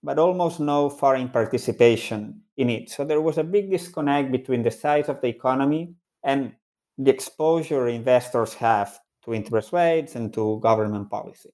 but 0.02 0.18
almost 0.18 0.58
no 0.58 0.90
foreign 0.90 1.28
participation 1.28 2.42
in 2.56 2.70
it. 2.70 2.90
So 2.90 3.04
there 3.04 3.20
was 3.20 3.38
a 3.38 3.44
big 3.44 3.70
disconnect 3.70 4.32
between 4.32 4.62
the 4.62 4.70
size 4.70 5.08
of 5.08 5.20
the 5.20 5.28
economy 5.28 5.94
and 6.24 6.52
the 6.98 7.10
exposure 7.10 7.88
investors 7.88 8.54
have 8.54 8.98
to 9.24 9.32
interest 9.32 9.72
rates 9.72 10.16
and 10.16 10.32
to 10.34 10.58
government 10.60 11.08
policy. 11.10 11.50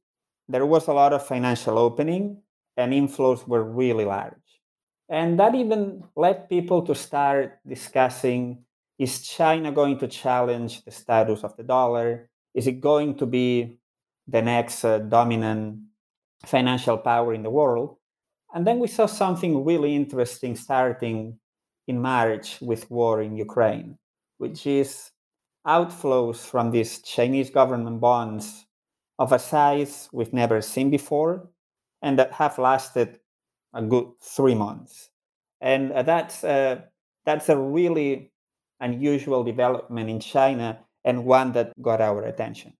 There 0.48 0.66
was 0.66 0.88
a 0.88 0.92
lot 0.92 1.12
of 1.12 1.26
financial 1.26 1.78
opening, 1.78 2.40
and 2.76 2.92
inflows 2.92 3.46
were 3.46 3.64
really 3.64 4.04
large. 4.04 4.45
And 5.08 5.38
that 5.38 5.54
even 5.54 6.04
led 6.16 6.48
people 6.48 6.82
to 6.82 6.94
start 6.94 7.58
discussing 7.66 8.64
is 8.98 9.26
China 9.28 9.70
going 9.72 9.98
to 9.98 10.08
challenge 10.08 10.84
the 10.84 10.90
status 10.90 11.44
of 11.44 11.56
the 11.56 11.62
dollar? 11.62 12.30
Is 12.54 12.66
it 12.66 12.80
going 12.80 13.16
to 13.18 13.26
be 13.26 13.78
the 14.26 14.42
next 14.42 14.84
uh, 14.84 14.98
dominant 14.98 15.80
financial 16.44 16.96
power 16.96 17.34
in 17.34 17.42
the 17.42 17.50
world? 17.50 17.96
And 18.54 18.66
then 18.66 18.78
we 18.78 18.88
saw 18.88 19.06
something 19.06 19.64
really 19.64 19.94
interesting 19.94 20.56
starting 20.56 21.38
in 21.86 22.00
March 22.00 22.58
with 22.60 22.90
war 22.90 23.22
in 23.22 23.36
Ukraine, 23.36 23.98
which 24.38 24.66
is 24.66 25.10
outflows 25.66 26.36
from 26.36 26.70
these 26.70 27.02
Chinese 27.02 27.50
government 27.50 28.00
bonds 28.00 28.66
of 29.18 29.32
a 29.32 29.38
size 29.38 30.08
we've 30.12 30.32
never 30.32 30.60
seen 30.60 30.90
before 30.90 31.48
and 32.02 32.18
that 32.18 32.32
have 32.32 32.58
lasted 32.58 33.18
a 33.76 33.82
good 33.82 34.06
three 34.22 34.54
months. 34.54 35.10
And 35.60 35.92
uh, 35.92 36.02
that's, 36.02 36.42
uh, 36.42 36.80
that's 37.24 37.48
a 37.48 37.56
really 37.56 38.32
unusual 38.80 39.44
development 39.44 40.10
in 40.10 40.20
China 40.20 40.80
and 41.04 41.24
one 41.24 41.52
that 41.52 41.72
got 41.80 42.00
our 42.00 42.24
attention. 42.24 42.72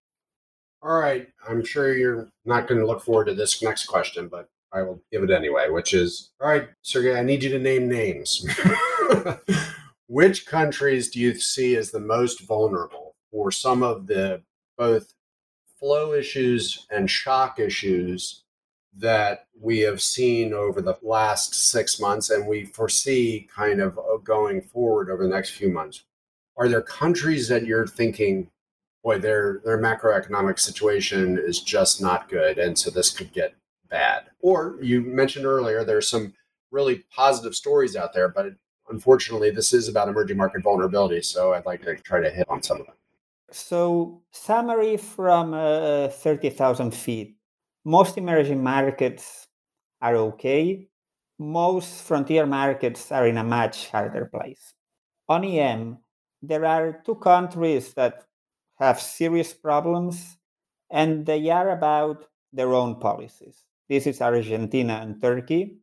All 0.83 0.99
right. 0.99 1.29
I'm 1.49 1.65
sure 1.65 1.97
you're 1.97 2.31
not 2.45 2.69
going 2.69 2.81
to 2.81 2.87
look 2.87 3.03
forward 3.03 3.27
to 3.27 3.35
this 3.35 3.63
next 3.63 3.87
question, 3.87 4.29
but 4.29 4.49
I 4.73 4.83
will 4.83 5.03
give 5.11 5.23
it 5.23 5.31
anyway, 5.31 5.69
which 5.71 5.95
is 5.95 6.33
all 6.41 6.49
right, 6.49 6.69
Sergi, 6.83 7.13
I 7.13 7.23
need 7.23 7.43
you 7.43 7.51
to 7.51 7.59
name 7.59 7.89
names. 7.89 8.47
Which 10.09 10.47
countries 10.47 11.11
do 11.11 11.19
you 11.19 11.35
see 11.35 11.77
as 11.77 11.91
the 11.91 12.01
most 12.01 12.47
vulnerable 12.47 13.17
for 13.31 13.51
some 13.51 13.83
of 13.83 14.07
the 14.07 14.43
both 14.77 15.13
flow 15.79 16.13
issues 16.13 16.87
and 16.91 17.11
shock 17.11 17.59
issues 17.59 18.45
that 18.99 19.47
we 19.61 19.81
have 19.81 20.01
seen 20.01 20.53
over 20.53 20.81
the 20.81 20.97
last 21.03 21.55
six 21.55 22.01
months 22.01 22.31
and 22.31 22.47
we 22.47 22.65
foresee 22.65 23.49
kind 23.55 23.81
of 23.81 23.99
uh, 23.99 24.17
going 24.25 24.63
forward 24.63 25.11
over 25.11 25.23
the 25.23 25.35
next 25.35 25.51
few 25.51 25.69
months? 25.69 26.05
Are 26.57 26.69
there 26.69 26.83
countries 26.83 27.49
that 27.49 27.67
you're 27.67 27.87
thinking, 27.87 28.51
boy, 29.05 29.19
their 29.19 29.61
their 29.65 29.79
macroeconomic 29.79 30.59
situation 30.59 31.39
is 31.39 31.61
just 31.61 32.01
not 32.01 32.29
good, 32.31 32.59
and 32.59 32.79
so 32.79 32.91
this 32.91 33.11
could 33.11 33.33
get 33.33 33.55
bad? 33.91 34.25
Or 34.41 34.77
you 34.81 35.03
mentioned 35.03 35.45
earlier 35.45 35.85
there's 35.85 36.09
some 36.09 36.33
really 36.71 37.05
positive 37.15 37.55
stories 37.55 37.95
out 37.95 38.15
there, 38.15 38.29
but 38.29 38.55
unfortunately, 38.89 39.51
this 39.51 39.73
is 39.73 39.89
about 39.89 40.09
emerging 40.09 40.37
market 40.39 40.63
vulnerability. 40.63 41.23
So 41.23 41.53
I'd 41.53 41.67
like 41.67 41.83
to 41.83 41.97
try 41.97 42.21
to 42.21 42.31
hit 42.31 42.49
on 42.49 42.63
some 42.63 42.81
of 42.81 42.87
them. 42.87 42.95
So, 43.53 44.23
summary 44.33 44.97
from 44.97 45.55
uh, 45.55 46.09
30,000 46.09 46.93
feet 46.93 47.36
most 47.87 48.19
emerging 48.19 48.61
markets 48.65 49.47
are 50.03 50.17
okay. 50.17 50.89
Most 51.39 52.03
frontier 52.03 52.45
markets 52.45 53.13
are 53.13 53.29
in 53.29 53.39
a 53.39 53.45
much 53.45 53.91
harder 53.91 54.27
place. 54.27 54.75
On 55.29 55.45
EM, 55.45 55.99
there 56.43 56.65
are 56.65 57.01
two 57.07 57.15
countries 57.15 57.95
that 57.95 58.25
have 58.81 59.01
serious 59.01 59.55
problems, 59.55 60.37
and 60.91 61.27
they 61.27 61.49
are 61.49 61.71
about 61.71 62.27
their 62.53 62.75
own 62.75 62.99
policies. 62.99 63.63
This 63.89 64.09
is 64.09 64.21
Argentina 64.21 64.95
and 64.95 65.23
Turkey. 65.23 65.79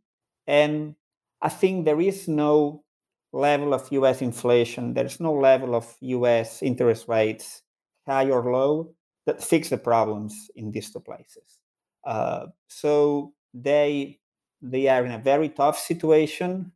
And 0.45 0.95
I 1.41 1.47
think 1.47 1.85
there 1.85 2.01
is 2.01 2.27
no 2.27 2.83
level 3.31 3.73
of 3.73 3.89
US 3.93 4.21
inflation, 4.21 4.93
there's 4.93 5.21
no 5.21 5.31
level 5.31 5.73
of 5.73 5.95
US 6.01 6.61
interest 6.61 7.07
rates, 7.07 7.61
high 8.05 8.29
or 8.29 8.51
low, 8.51 8.93
that 9.25 9.41
fix 9.41 9.69
the 9.69 9.77
problems 9.77 10.51
in 10.57 10.69
these 10.71 10.91
two 10.91 10.99
places. 10.99 11.62
Uh, 12.03 12.47
so 12.67 13.33
they 13.53 14.19
they 14.61 14.87
are 14.87 15.05
in 15.05 15.11
a 15.11 15.19
very 15.19 15.49
tough 15.49 15.77
situation, 15.77 16.71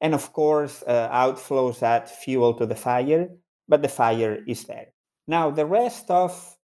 and 0.00 0.14
of 0.14 0.32
course, 0.32 0.84
uh, 0.86 1.08
outflows 1.10 1.82
add 1.82 2.08
fuel 2.08 2.54
to 2.54 2.66
the 2.66 2.76
fire. 2.76 3.28
But 3.68 3.82
the 3.82 3.88
fire 3.88 4.42
is 4.46 4.64
there. 4.64 4.88
Now, 5.28 5.50
the 5.50 5.66
rest 5.66 6.10
of 6.10 6.56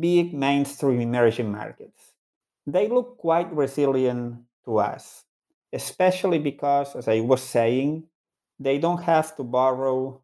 big 0.00 0.34
mainstream 0.34 1.00
emerging 1.00 1.52
markets, 1.52 2.12
they 2.66 2.88
look 2.88 3.18
quite 3.18 3.52
resilient 3.54 4.42
to 4.64 4.78
us, 4.78 5.24
especially 5.72 6.38
because, 6.38 6.96
as 6.96 7.06
I 7.08 7.20
was 7.20 7.42
saying, 7.42 8.04
they 8.58 8.78
don't 8.78 9.02
have 9.02 9.36
to 9.36 9.44
borrow 9.44 10.20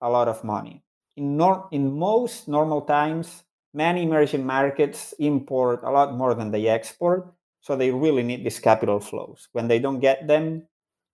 a 0.00 0.10
lot 0.10 0.28
of 0.28 0.44
money. 0.44 0.82
In, 1.16 1.36
nor- 1.36 1.68
in 1.70 1.96
most 1.98 2.48
normal 2.48 2.82
times, 2.82 3.44
many 3.74 4.04
emerging 4.04 4.46
markets 4.46 5.12
import 5.18 5.80
a 5.84 5.90
lot 5.90 6.14
more 6.14 6.34
than 6.34 6.50
they 6.50 6.68
export, 6.68 7.34
so 7.60 7.76
they 7.76 7.90
really 7.90 8.22
need 8.22 8.44
these 8.44 8.60
capital 8.60 9.00
flows. 9.00 9.48
When 9.52 9.68
they 9.68 9.78
don't 9.78 10.00
get 10.00 10.26
them, 10.28 10.66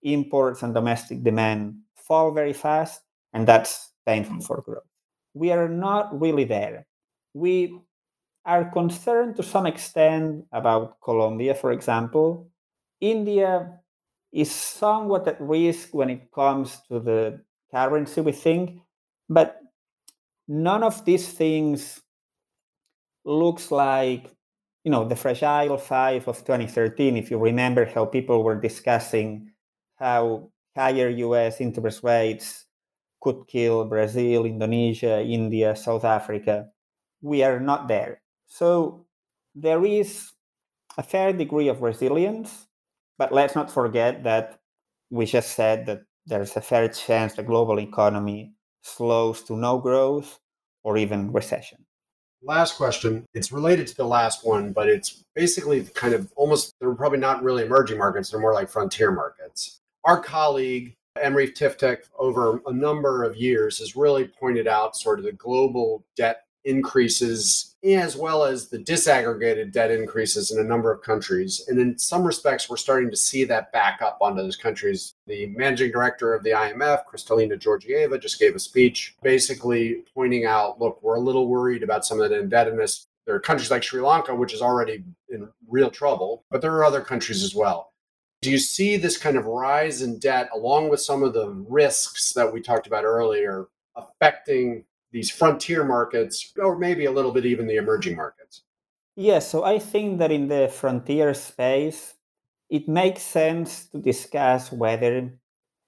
imports 0.03 0.63
and 0.63 0.73
domestic 0.73 1.23
demand 1.23 1.75
fall 1.95 2.31
very 2.31 2.53
fast, 2.53 3.01
and 3.33 3.47
that's 3.47 3.91
painful 4.05 4.41
for 4.41 4.61
growth. 4.61 4.87
We 5.33 5.51
are 5.51 5.69
not 5.69 6.19
really 6.19 6.43
there. 6.43 6.87
We 7.33 7.79
are 8.45 8.65
concerned 8.65 9.35
to 9.37 9.43
some 9.43 9.65
extent 9.65 10.45
about 10.51 10.99
Colombia, 11.01 11.55
for 11.55 11.71
example. 11.71 12.49
India 12.99 13.79
is 14.31 14.51
somewhat 14.51 15.27
at 15.27 15.41
risk 15.41 15.93
when 15.93 16.09
it 16.09 16.31
comes 16.31 16.81
to 16.89 16.99
the 16.99 17.41
currency, 17.71 18.21
we 18.21 18.31
think, 18.31 18.79
but 19.29 19.59
none 20.47 20.83
of 20.83 21.05
these 21.05 21.29
things 21.29 22.01
looks 23.25 23.71
like 23.71 24.31
you 24.83 24.91
know 24.91 25.05
the 25.05 25.15
fragile 25.15 25.77
five 25.77 26.27
of 26.27 26.39
2013 26.39 27.17
if 27.17 27.29
you 27.31 27.37
remember 27.37 27.85
how 27.85 28.05
people 28.05 28.43
were 28.43 28.59
discussing 28.59 29.51
how 29.97 30.49
higher 30.75 31.09
us 31.09 31.61
interest 31.61 32.03
rates 32.03 32.65
could 33.21 33.45
kill 33.47 33.85
brazil 33.85 34.45
indonesia 34.45 35.21
india 35.23 35.75
south 35.75 36.05
africa. 36.05 36.67
We 37.21 37.43
are 37.43 37.59
not 37.59 37.87
there. 37.87 38.21
So 38.47 39.05
there 39.53 39.85
is 39.85 40.31
a 40.97 41.03
fair 41.03 41.33
degree 41.33 41.67
of 41.67 41.81
resilience 41.81 42.67
but 43.17 43.31
let's 43.31 43.55
not 43.55 43.71
forget 43.71 44.23
that 44.23 44.59
we 45.11 45.25
just 45.25 45.51
said 45.55 45.85
that 45.85 46.01
there's 46.25 46.55
a 46.55 46.61
fair 46.61 46.87
chance 46.89 47.35
the 47.35 47.43
global 47.43 47.79
economy 47.79 48.53
slows 48.81 49.43
to 49.43 49.55
no 49.55 49.77
growth 49.79 50.39
or 50.83 50.97
even 50.97 51.31
recession 51.31 51.85
last 52.43 52.77
question. 52.77 53.25
It's 53.33 53.51
related 53.51 53.87
to 53.87 53.95
the 53.95 54.05
last 54.05 54.45
one, 54.45 54.73
but 54.73 54.89
it's 54.89 55.23
basically 55.35 55.83
kind 55.93 56.13
of 56.13 56.31
almost, 56.35 56.73
they're 56.79 56.93
probably 56.93 57.19
not 57.19 57.43
really 57.43 57.63
emerging 57.63 57.97
markets, 57.97 58.29
they're 58.29 58.39
more 58.39 58.53
like 58.53 58.69
frontier 58.69 59.11
markets. 59.11 59.79
Our 60.05 60.21
colleague, 60.21 60.95
Emre 61.17 61.53
Tiftik, 61.53 62.03
over 62.17 62.61
a 62.65 62.73
number 62.73 63.23
of 63.23 63.35
years 63.35 63.79
has 63.79 63.95
really 63.95 64.27
pointed 64.27 64.67
out 64.67 64.95
sort 64.95 65.19
of 65.19 65.25
the 65.25 65.33
global 65.33 66.03
debt 66.15 66.45
increases 66.65 67.70
as 67.83 68.15
well 68.15 68.43
as 68.43 68.67
the 68.67 68.77
disaggregated 68.77 69.71
debt 69.71 69.91
increases 69.91 70.51
in 70.51 70.59
a 70.59 70.67
number 70.67 70.91
of 70.91 71.01
countries. 71.01 71.65
And 71.67 71.79
in 71.79 71.97
some 71.97 72.23
respects, 72.23 72.69
we're 72.69 72.77
starting 72.77 73.09
to 73.09 73.17
see 73.17 73.43
that 73.45 73.71
back 73.71 74.01
up 74.01 74.19
onto 74.21 74.41
those 74.41 74.55
countries. 74.55 75.15
The 75.25 75.47
managing 75.47 75.91
director 75.91 76.33
of 76.33 76.43
the 76.43 76.51
IMF, 76.51 77.03
Kristalina 77.11 77.59
Georgieva, 77.59 78.21
just 78.21 78.39
gave 78.39 78.55
a 78.55 78.59
speech 78.59 79.15
basically 79.23 80.03
pointing 80.13 80.45
out 80.45 80.79
look, 80.79 81.01
we're 81.01 81.15
a 81.15 81.19
little 81.19 81.47
worried 81.47 81.83
about 81.83 82.05
some 82.05 82.21
of 82.21 82.29
that 82.29 82.37
indebtedness. 82.37 83.07
There 83.25 83.35
are 83.35 83.39
countries 83.39 83.71
like 83.71 83.83
Sri 83.83 84.01
Lanka, 84.01 84.35
which 84.35 84.53
is 84.53 84.61
already 84.61 85.03
in 85.29 85.49
real 85.67 85.89
trouble, 85.89 86.43
but 86.51 86.61
there 86.61 86.73
are 86.75 86.85
other 86.85 87.01
countries 87.01 87.43
as 87.43 87.55
well. 87.55 87.93
Do 88.41 88.49
you 88.49 88.57
see 88.57 88.97
this 88.97 89.17
kind 89.17 89.37
of 89.37 89.45
rise 89.45 90.01
in 90.01 90.17
debt 90.17 90.49
along 90.53 90.89
with 90.89 90.99
some 90.99 91.21
of 91.21 91.33
the 91.33 91.49
risks 91.49 92.33
that 92.33 92.51
we 92.51 92.61
talked 92.61 92.87
about 92.87 93.03
earlier 93.03 93.67
affecting 93.95 94.85
these 95.11 95.29
frontier 95.29 95.83
markets, 95.83 96.53
or 96.57 96.77
maybe 96.77 97.05
a 97.05 97.11
little 97.11 97.31
bit 97.31 97.45
even 97.45 97.67
the 97.67 97.75
emerging 97.75 98.15
markets? 98.15 98.63
Yes, 99.15 99.49
so 99.49 99.63
I 99.63 99.79
think 99.79 100.19
that 100.19 100.31
in 100.31 100.47
the 100.47 100.69
frontier 100.69 101.33
space, 101.33 102.15
it 102.69 102.87
makes 102.87 103.21
sense 103.21 103.85
to 103.87 103.99
discuss 103.99 104.71
whether 104.71 105.33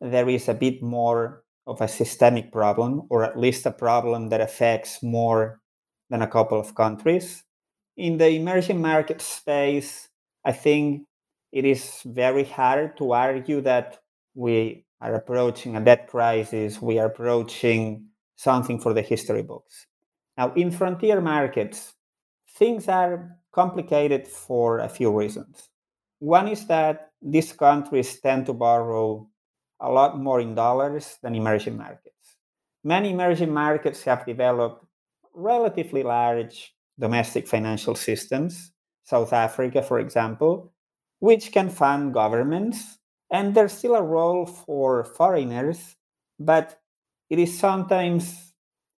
there 0.01 0.27
is 0.27 0.49
a 0.49 0.53
bit 0.53 0.83
more 0.83 1.43
of 1.65 1.79
a 1.79 1.87
systemic 1.87 2.51
problem, 2.51 3.03
or 3.09 3.23
at 3.23 3.39
least 3.39 3.65
a 3.65 3.71
problem 3.71 4.29
that 4.29 4.41
affects 4.41 5.01
more 5.01 5.61
than 6.09 6.21
a 6.21 6.27
couple 6.27 6.59
of 6.59 6.75
countries. 6.75 7.43
In 7.95 8.17
the 8.17 8.27
emerging 8.27 8.81
market 8.81 9.21
space, 9.21 10.09
I 10.43 10.51
think 10.51 11.07
it 11.53 11.63
is 11.63 12.01
very 12.05 12.43
hard 12.43 12.97
to 12.97 13.13
argue 13.13 13.61
that 13.61 14.01
we 14.35 14.85
are 14.99 15.15
approaching 15.15 15.77
a 15.77 15.81
debt 15.81 16.07
crisis, 16.07 16.81
we 16.81 16.99
are 16.99 17.05
approaching 17.05 18.07
something 18.35 18.79
for 18.79 18.93
the 18.93 19.01
history 19.01 19.43
books. 19.43 19.87
Now, 20.37 20.53
in 20.53 20.71
frontier 20.71 21.21
markets, 21.21 21.93
things 22.57 22.87
are 22.87 23.37
complicated 23.51 24.27
for 24.27 24.79
a 24.79 24.89
few 24.89 25.15
reasons. 25.15 25.69
One 26.19 26.47
is 26.47 26.65
that 26.67 27.11
these 27.21 27.51
countries 27.53 28.19
tend 28.19 28.45
to 28.47 28.53
borrow 28.53 29.27
a 29.79 29.91
lot 29.91 30.19
more 30.19 30.39
in 30.39 30.55
dollars 30.55 31.17
than 31.21 31.35
emerging 31.35 31.77
markets. 31.77 32.37
Many 32.83 33.11
emerging 33.11 33.53
markets 33.53 34.03
have 34.03 34.25
developed 34.25 34.85
relatively 35.33 36.03
large 36.03 36.73
domestic 36.99 37.47
financial 37.47 37.95
systems, 37.95 38.71
South 39.03 39.33
Africa, 39.33 39.81
for 39.81 39.99
example, 39.99 40.73
which 41.19 41.51
can 41.51 41.69
fund 41.69 42.13
governments. 42.13 42.97
And 43.31 43.55
there's 43.55 43.73
still 43.73 43.95
a 43.95 44.01
role 44.01 44.45
for 44.45 45.03
foreigners, 45.03 45.95
but 46.39 46.79
it 47.33 47.39
is 47.39 47.57
sometimes 47.57 48.53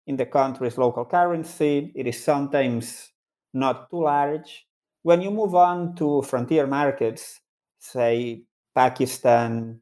in 0.07 0.17
the 0.17 0.25
country's 0.25 0.77
local 0.77 1.05
currency, 1.05 1.93
it 1.95 2.05
is 2.05 2.21
sometimes 2.21 3.13
not 3.53 3.89
too 3.89 4.03
large. 4.03 4.67
When 5.03 5.21
you 5.21 5.31
move 5.31 5.55
on 5.55 5.95
to 5.95 6.21
frontier 6.21 6.67
markets, 6.67 7.39
say 7.79 8.43
Pakistan, 8.75 9.79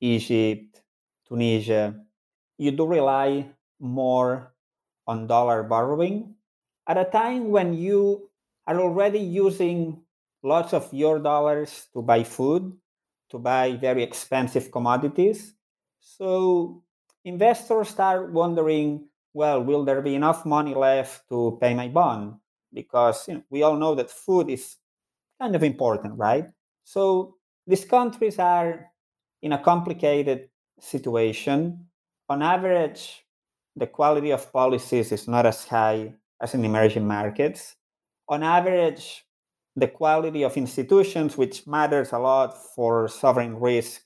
Egypt, 0.00 0.82
Tunisia, 1.26 1.98
you 2.58 2.70
do 2.70 2.86
rely 2.86 3.50
more 3.80 4.54
on 5.08 5.26
dollar 5.26 5.64
borrowing 5.64 6.36
at 6.86 6.96
a 6.96 7.10
time 7.10 7.50
when 7.50 7.74
you 7.74 8.30
are 8.68 8.78
already 8.78 9.18
using 9.18 10.00
lots 10.44 10.72
of 10.72 10.86
your 10.94 11.18
dollars 11.18 11.88
to 11.92 12.02
buy 12.02 12.22
food, 12.22 12.70
to 13.30 13.38
buy 13.40 13.74
very 13.74 14.04
expensive 14.04 14.70
commodities. 14.70 15.54
So 15.98 16.84
investors 17.26 17.90
start 17.90 18.32
wondering 18.32 19.08
well, 19.34 19.62
will 19.62 19.84
there 19.84 20.00
be 20.00 20.14
enough 20.14 20.46
money 20.46 20.74
left 20.74 21.28
to 21.28 21.58
pay 21.60 21.74
my 21.74 21.88
bond? 21.88 22.36
Because 22.72 23.28
you 23.28 23.34
know, 23.34 23.42
we 23.50 23.62
all 23.62 23.76
know 23.76 23.94
that 23.94 24.10
food 24.10 24.48
is 24.48 24.76
kind 25.38 25.54
of 25.54 25.62
important, 25.62 26.16
right? 26.16 26.46
So 26.84 27.34
these 27.66 27.84
countries 27.84 28.38
are 28.38 28.86
in 29.42 29.52
a 29.52 29.58
complicated 29.58 30.48
situation. 30.80 31.86
On 32.30 32.40
average, 32.40 33.26
the 33.76 33.86
quality 33.86 34.30
of 34.30 34.50
policies 34.50 35.12
is 35.12 35.28
not 35.28 35.44
as 35.44 35.66
high 35.66 36.14
as 36.40 36.54
in 36.54 36.64
emerging 36.64 37.06
markets. 37.06 37.76
On 38.30 38.42
average, 38.42 39.26
the 39.76 39.88
quality 39.88 40.44
of 40.44 40.56
institutions, 40.56 41.36
which 41.36 41.66
matters 41.66 42.12
a 42.12 42.18
lot 42.18 42.56
for 42.74 43.06
sovereign 43.06 43.60
risk, 43.60 44.00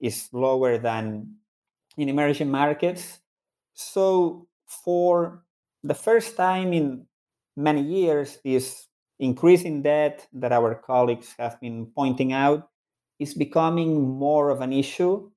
is 0.00 0.28
lower 0.32 0.78
than 0.78 1.34
in 1.98 2.08
emerging 2.08 2.50
markets. 2.50 3.18
So, 3.74 4.46
for 4.66 5.42
the 5.82 5.94
first 5.94 6.36
time 6.36 6.72
in 6.72 7.06
many 7.56 7.82
years, 7.82 8.38
this 8.44 8.86
increasing 9.18 9.82
debt 9.82 10.26
that 10.32 10.52
our 10.52 10.74
colleagues 10.74 11.34
have 11.38 11.60
been 11.60 11.86
pointing 11.94 12.32
out 12.32 12.70
is 13.18 13.34
becoming 13.34 14.18
more 14.18 14.50
of 14.50 14.60
an 14.60 14.72
issue. 14.72 15.28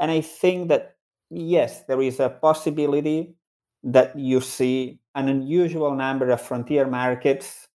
And 0.00 0.10
I 0.10 0.20
think 0.20 0.68
that, 0.68 0.96
yes, 1.30 1.82
there 1.86 2.00
is 2.00 2.20
a 2.20 2.30
possibility 2.30 3.34
that 3.82 4.16
you 4.18 4.40
see 4.40 5.00
an 5.14 5.28
unusual 5.28 5.94
number 5.94 6.30
of 6.30 6.40
frontier 6.40 6.86
markets 6.86 7.68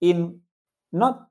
in 0.00 0.40
not 0.92 1.28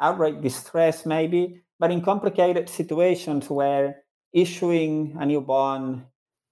outright 0.00 0.42
distress, 0.42 1.06
maybe, 1.06 1.62
but 1.78 1.90
in 1.90 2.00
complicated 2.00 2.68
situations 2.68 3.48
where 3.48 4.02
issuing 4.32 5.16
a 5.18 5.26
new 5.26 5.40
bond 5.40 6.04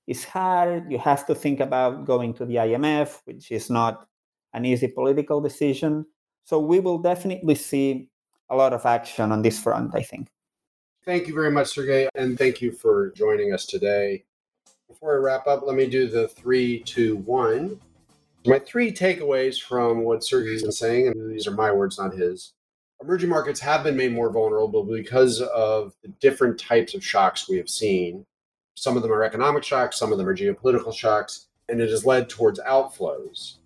is 0.07 0.25
hard. 0.25 0.91
You 0.91 0.99
have 0.99 1.27
to 1.27 1.35
think 1.35 1.61
about 1.61 2.05
going 2.05 2.35
to 2.35 2.45
the 2.45 2.57
IMF, 2.57 3.21
which 3.25 3.51
is 3.51 3.71
not 3.71 4.07
an 4.55 4.65
easy 4.65 4.89
political 4.89 5.41
decision. 5.41 6.07
So 6.45 6.59
we 6.59 6.81
will 6.81 6.99
definitely 6.99 7.57
see 7.57 8.09
a 8.49 8.57
lot 8.57 8.73
of 8.73 8.87
action 8.87 9.33
on 9.33 9.43
this 9.43 9.61
front, 9.61 9.95
I 9.95 10.03
think. 10.03 10.29
Thank 11.05 11.29
you 11.29 11.35
very 11.35 11.51
much, 11.51 11.69
Sergi, 11.69 12.09
and 12.15 12.39
thank 12.39 12.61
you 12.61 12.73
for 12.73 13.11
joining 13.13 13.53
us 13.53 13.67
today. 13.67 14.25
Before 14.89 15.15
I 15.15 15.19
wrap 15.19 15.47
up, 15.47 15.63
let 15.65 15.77
me 15.77 15.87
do 15.87 16.09
the 16.09 16.29
three, 16.29 16.81
two, 16.81 17.17
one. 17.19 17.81
My 18.45 18.61
three 18.61 18.93
takeaways 18.93 19.61
from 19.61 20.03
what 20.03 20.25
Sergi's 20.25 20.63
been 20.63 20.73
saying, 20.73 21.09
and 21.09 21.31
these 21.31 21.47
are 21.47 21.53
my 21.53 21.73
words, 21.73 21.99
not 21.99 22.15
his. 22.15 22.55
Emerging 23.03 23.29
markets 23.29 23.61
have 23.61 23.85
been 23.85 23.97
made 23.97 24.13
more 24.13 24.31
vulnerable 24.31 24.83
because 24.83 25.43
of 25.43 25.95
the 26.03 26.09
different 26.21 26.59
types 26.59 26.95
of 26.95 27.05
shocks 27.05 27.49
we 27.49 27.57
have 27.57 27.69
seen. 27.69 28.25
Some 28.75 28.97
of 28.97 29.03
them 29.03 29.13
are 29.13 29.23
economic 29.23 29.65
shocks, 29.65 29.99
some 29.99 30.13
of 30.13 30.19
them 30.19 30.29
are 30.29 30.37
geopolitical 30.37 30.95
shocks, 30.95 31.47
and 31.69 31.81
it 31.81 31.91
has 31.91 32.07
led 32.07 32.29
towards 32.29 32.61
outflows. 32.61 33.57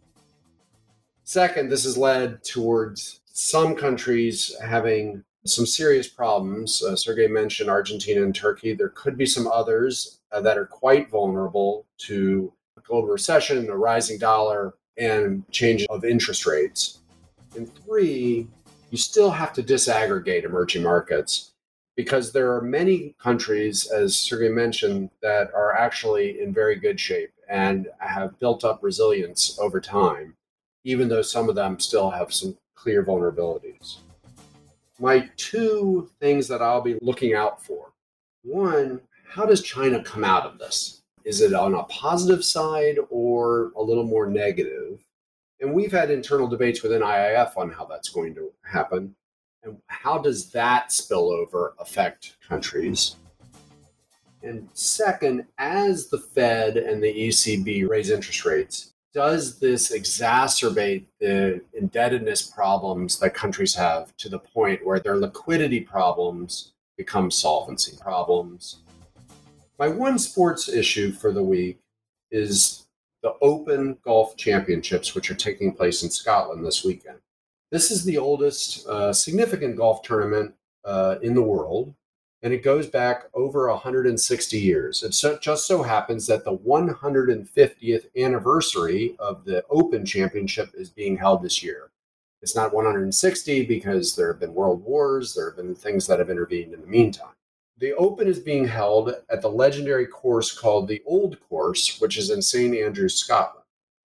Second, 1.24 1.68
this 1.68 1.84
has 1.84 1.96
led 1.96 2.42
towards 2.42 3.20
some 3.26 3.76
countries 3.76 4.54
having 4.64 5.22
some 5.46 5.64
serious 5.64 6.08
problems. 6.08 6.82
Uh, 6.82 6.96
Sergi 6.96 7.28
mentioned 7.28 7.70
Argentina 7.70 8.22
and 8.22 8.34
Turkey. 8.34 8.74
There 8.74 8.90
could 8.90 9.16
be 9.16 9.26
some 9.26 9.46
others 9.46 10.20
uh, 10.32 10.40
that 10.40 10.58
are 10.58 10.66
quite 10.66 11.10
vulnerable 11.10 11.86
to 11.98 12.52
a 12.76 12.80
global 12.80 13.08
recession, 13.08 13.70
a 13.70 13.76
rising 13.76 14.18
dollar, 14.18 14.74
and 14.98 15.48
change 15.50 15.86
of 15.88 16.04
interest 16.04 16.46
rates. 16.46 16.98
And 17.56 17.72
three, 17.84 18.48
you 18.90 18.98
still 18.98 19.30
have 19.30 19.52
to 19.54 19.62
disaggregate 19.62 20.44
emerging 20.44 20.82
markets 20.82 21.52
because 21.96 22.32
there 22.32 22.54
are 22.54 22.62
many 22.62 23.14
countries, 23.18 23.90
as 23.90 24.16
Sergi 24.16 24.48
mentioned, 24.48 25.10
that 25.22 25.52
are 25.54 25.76
actually 25.76 26.40
in 26.40 26.52
very 26.52 26.76
good 26.76 26.98
shape 26.98 27.30
and 27.48 27.88
have 27.98 28.38
built 28.38 28.64
up 28.64 28.82
resilience 28.82 29.58
over 29.60 29.80
time, 29.80 30.34
even 30.84 31.08
though 31.08 31.22
some 31.22 31.48
of 31.48 31.54
them 31.54 31.78
still 31.78 32.10
have 32.10 32.32
some 32.32 32.56
clear 32.74 33.04
vulnerabilities. 33.04 33.98
My 34.98 35.30
two 35.36 36.10
things 36.20 36.46
that 36.48 36.62
I'll 36.62 36.80
be 36.80 36.98
looking 37.02 37.34
out 37.34 37.62
for 37.62 37.92
one, 38.42 39.00
how 39.28 39.44
does 39.44 39.62
China 39.62 40.02
come 40.02 40.24
out 40.24 40.46
of 40.46 40.58
this? 40.58 41.02
Is 41.24 41.42
it 41.42 41.52
on 41.52 41.74
a 41.74 41.84
positive 41.84 42.44
side 42.44 42.98
or 43.10 43.72
a 43.76 43.82
little 43.82 44.04
more 44.04 44.26
negative? 44.26 44.98
And 45.60 45.74
we've 45.74 45.92
had 45.92 46.10
internal 46.10 46.48
debates 46.48 46.82
within 46.82 47.02
IIF 47.02 47.56
on 47.56 47.70
how 47.70 47.84
that's 47.84 48.08
going 48.08 48.34
to 48.34 48.50
happen. 48.62 49.14
And 49.62 49.76
how 49.88 50.18
does 50.18 50.50
that 50.52 50.88
spillover 50.88 51.72
affect 51.78 52.36
countries? 52.46 53.16
And 54.42 54.68
second, 54.72 55.44
as 55.58 56.08
the 56.08 56.18
Fed 56.18 56.78
and 56.78 57.02
the 57.02 57.12
ECB 57.12 57.86
raise 57.86 58.08
interest 58.08 58.44
rates, 58.46 58.94
does 59.12 59.58
this 59.58 59.92
exacerbate 59.92 61.04
the 61.18 61.60
indebtedness 61.74 62.42
problems 62.42 63.18
that 63.18 63.34
countries 63.34 63.74
have 63.74 64.16
to 64.18 64.28
the 64.28 64.38
point 64.38 64.86
where 64.86 65.00
their 65.00 65.16
liquidity 65.16 65.80
problems 65.80 66.72
become 66.96 67.30
solvency 67.30 67.96
problems? 68.00 68.78
My 69.78 69.88
one 69.88 70.18
sports 70.18 70.68
issue 70.68 71.12
for 71.12 71.32
the 71.32 71.42
week 71.42 71.80
is 72.30 72.86
the 73.22 73.34
Open 73.42 73.98
Golf 74.02 74.36
Championships, 74.36 75.14
which 75.14 75.30
are 75.30 75.34
taking 75.34 75.74
place 75.74 76.02
in 76.02 76.10
Scotland 76.10 76.64
this 76.64 76.84
weekend. 76.84 77.18
This 77.70 77.90
is 77.90 78.04
the 78.04 78.18
oldest 78.18 78.86
uh, 78.88 79.12
significant 79.12 79.76
golf 79.76 80.02
tournament 80.02 80.54
uh, 80.84 81.16
in 81.22 81.34
the 81.34 81.42
world, 81.42 81.94
and 82.42 82.52
it 82.52 82.64
goes 82.64 82.88
back 82.88 83.24
over 83.34 83.68
160 83.68 84.58
years. 84.58 85.02
It 85.02 85.14
so, 85.14 85.38
just 85.38 85.66
so 85.66 85.82
happens 85.82 86.26
that 86.26 86.44
the 86.44 86.56
150th 86.56 88.06
anniversary 88.16 89.14
of 89.18 89.44
the 89.44 89.64
Open 89.70 90.04
Championship 90.04 90.70
is 90.74 90.88
being 90.88 91.16
held 91.16 91.42
this 91.42 91.62
year. 91.62 91.90
It's 92.42 92.56
not 92.56 92.72
160 92.72 93.66
because 93.66 94.16
there 94.16 94.32
have 94.32 94.40
been 94.40 94.54
world 94.54 94.82
wars, 94.82 95.34
there 95.34 95.50
have 95.50 95.56
been 95.56 95.74
things 95.74 96.06
that 96.06 96.18
have 96.18 96.30
intervened 96.30 96.72
in 96.72 96.80
the 96.80 96.86
meantime. 96.86 97.34
The 97.80 97.94
Open 97.94 98.28
is 98.28 98.38
being 98.38 98.66
held 98.66 99.14
at 99.30 99.40
the 99.40 99.48
legendary 99.48 100.06
course 100.06 100.56
called 100.56 100.86
the 100.86 101.02
Old 101.06 101.40
Course, 101.48 101.98
which 101.98 102.18
is 102.18 102.28
in 102.28 102.42
St. 102.42 102.76
Andrews, 102.76 103.14
Scotland. 103.14 103.64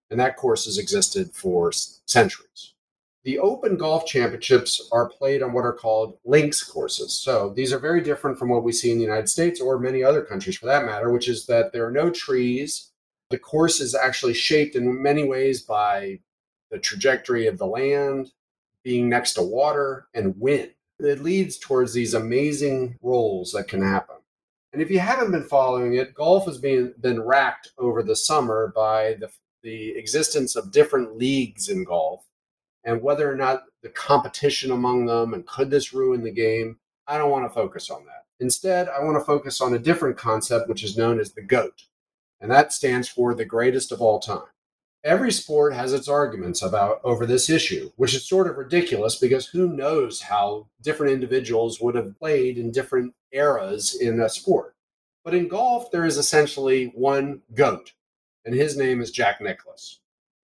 And 0.10 0.18
that 0.18 0.38
course 0.38 0.64
has 0.64 0.78
existed 0.78 1.34
for 1.34 1.74
centuries. 1.74 2.74
The 3.26 3.38
Open 3.38 3.76
Golf 3.76 4.06
Championships 4.06 4.88
are 4.94 5.10
played 5.10 5.44
on 5.44 5.52
what 5.52 5.66
are 5.66 5.74
called 5.74 6.18
links 6.24 6.64
courses. 6.64 7.20
So 7.20 7.50
these 7.50 7.74
are 7.74 7.80
very 7.80 8.00
different 8.00 8.40
from 8.40 8.48
what 8.48 8.64
we 8.64 8.72
see 8.72 8.92
in 8.92 8.98
the 8.98 9.04
United 9.04 9.28
States 9.28 9.60
or 9.60 9.78
many 9.78 10.04
other 10.04 10.22
countries 10.22 10.56
for 10.56 10.68
that 10.68 10.86
matter, 10.86 11.12
which 11.12 11.28
is 11.28 11.46
that 11.48 11.74
there 11.74 11.86
are 11.86 11.92
no 11.92 12.10
trees. 12.10 12.92
The 13.30 13.40
course 13.40 13.82
is 13.82 13.94
actually 13.94 14.36
shaped 14.36 14.78
in 14.78 15.02
many 15.02 15.28
ways 15.28 15.64
by 15.64 16.20
the 16.72 16.80
trajectory 16.80 17.48
of 17.48 17.58
the 17.58 17.68
land, 17.68 18.32
being 18.84 19.10
next 19.10 19.34
to 19.34 19.42
water, 19.42 20.08
and 20.14 20.40
wind. 20.40 20.75
It 20.99 21.21
leads 21.21 21.58
towards 21.58 21.93
these 21.93 22.13
amazing 22.13 22.97
rolls 23.01 23.51
that 23.51 23.67
can 23.67 23.81
happen. 23.81 24.15
And 24.73 24.81
if 24.81 24.89
you 24.89 24.99
haven't 24.99 25.31
been 25.31 25.43
following 25.43 25.95
it, 25.95 26.13
golf 26.13 26.45
has 26.45 26.58
been, 26.58 26.93
been 26.99 27.21
racked 27.21 27.71
over 27.77 28.03
the 28.03 28.15
summer 28.15 28.71
by 28.75 29.15
the, 29.19 29.29
the 29.63 29.89
existence 29.97 30.55
of 30.55 30.71
different 30.71 31.17
leagues 31.17 31.69
in 31.69 31.84
golf 31.84 32.25
and 32.86 33.01
whether 33.01 33.29
or 33.29 33.36
not 33.36 33.63
the 33.81 33.89
competition 33.89 34.71
among 34.71 35.05
them 35.05 35.34
and 35.34 35.47
could 35.47 35.69
this 35.69 35.93
ruin 35.93 36.23
the 36.23 36.31
game, 36.31 36.77
I 37.08 37.17
don't 37.17 37.31
want 37.31 37.45
to 37.45 37.53
focus 37.53 37.89
on 37.89 38.05
that. 38.05 38.25
Instead, 38.39 38.89
I 38.89 39.03
want 39.03 39.17
to 39.17 39.25
focus 39.25 39.62
on 39.62 39.73
a 39.73 39.79
different 39.79 40.17
concept, 40.17 40.69
which 40.69 40.84
is 40.84 40.97
known 40.97 41.19
as 41.19 41.31
the 41.31 41.41
GOAT, 41.41 41.84
and 42.41 42.51
that 42.51 42.73
stands 42.73 43.08
for 43.08 43.34
the 43.34 43.45
greatest 43.45 43.91
of 43.91 44.01
all 44.01 44.19
time. 44.19 44.43
Every 45.06 45.32
sport 45.32 45.76
has 45.76 45.94
its 45.94 46.08
arguments 46.08 46.63
about 46.63 47.00
over 47.04 47.28
this 47.28 47.48
issue, 47.48 47.91
which 47.96 48.15
is 48.15 48.28
sort 48.28 48.48
of 48.48 48.58
ridiculous 48.58 49.18
because 49.18 49.46
who 49.46 49.68
knows 49.68 50.20
how 50.20 50.65
different 50.82 51.13
individuals 51.13 51.80
would 51.80 51.94
have 51.94 52.18
played 52.18 52.58
in 52.58 52.72
different 52.72 53.13
eras 53.32 53.94
in 53.94 54.20
a 54.20 54.28
sport. 54.28 54.76
But 55.24 55.36
in 55.36 55.48
golf, 55.48 55.91
there 55.91 56.06
is 56.06 56.18
essentially 56.18 56.91
one 56.96 57.44
GOAT, 57.54 57.94
and 58.46 58.56
his 58.56 58.78
name 58.78 59.00
is 59.00 59.12
Jack 59.12 59.41
Nicklaus. 59.41 60.00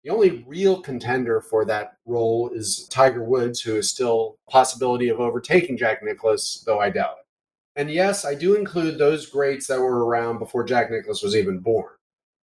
The 0.02 0.10
only 0.10 0.44
real 0.44 0.80
contender 0.80 1.40
for 1.40 1.64
that 1.66 1.98
role 2.04 2.50
is 2.52 2.88
Tiger 2.88 3.22
Woods, 3.22 3.60
who 3.60 3.76
is 3.76 3.88
still 3.88 4.38
possibility 4.50 5.08
of 5.08 5.20
overtaking 5.20 5.76
Jack 5.76 6.02
Nicklaus, 6.02 6.64
though 6.66 6.80
I 6.80 6.90
doubt 6.90 7.18
it. 7.20 7.80
And 7.80 7.88
yes, 7.88 8.24
I 8.24 8.34
do 8.34 8.56
include 8.56 8.98
those 8.98 9.26
greats 9.26 9.68
that 9.68 9.80
were 9.80 10.04
around 10.04 10.40
before 10.40 10.64
Jack 10.64 10.90
Nicklaus 10.90 11.22
was 11.22 11.36
even 11.36 11.60
born. 11.60 11.90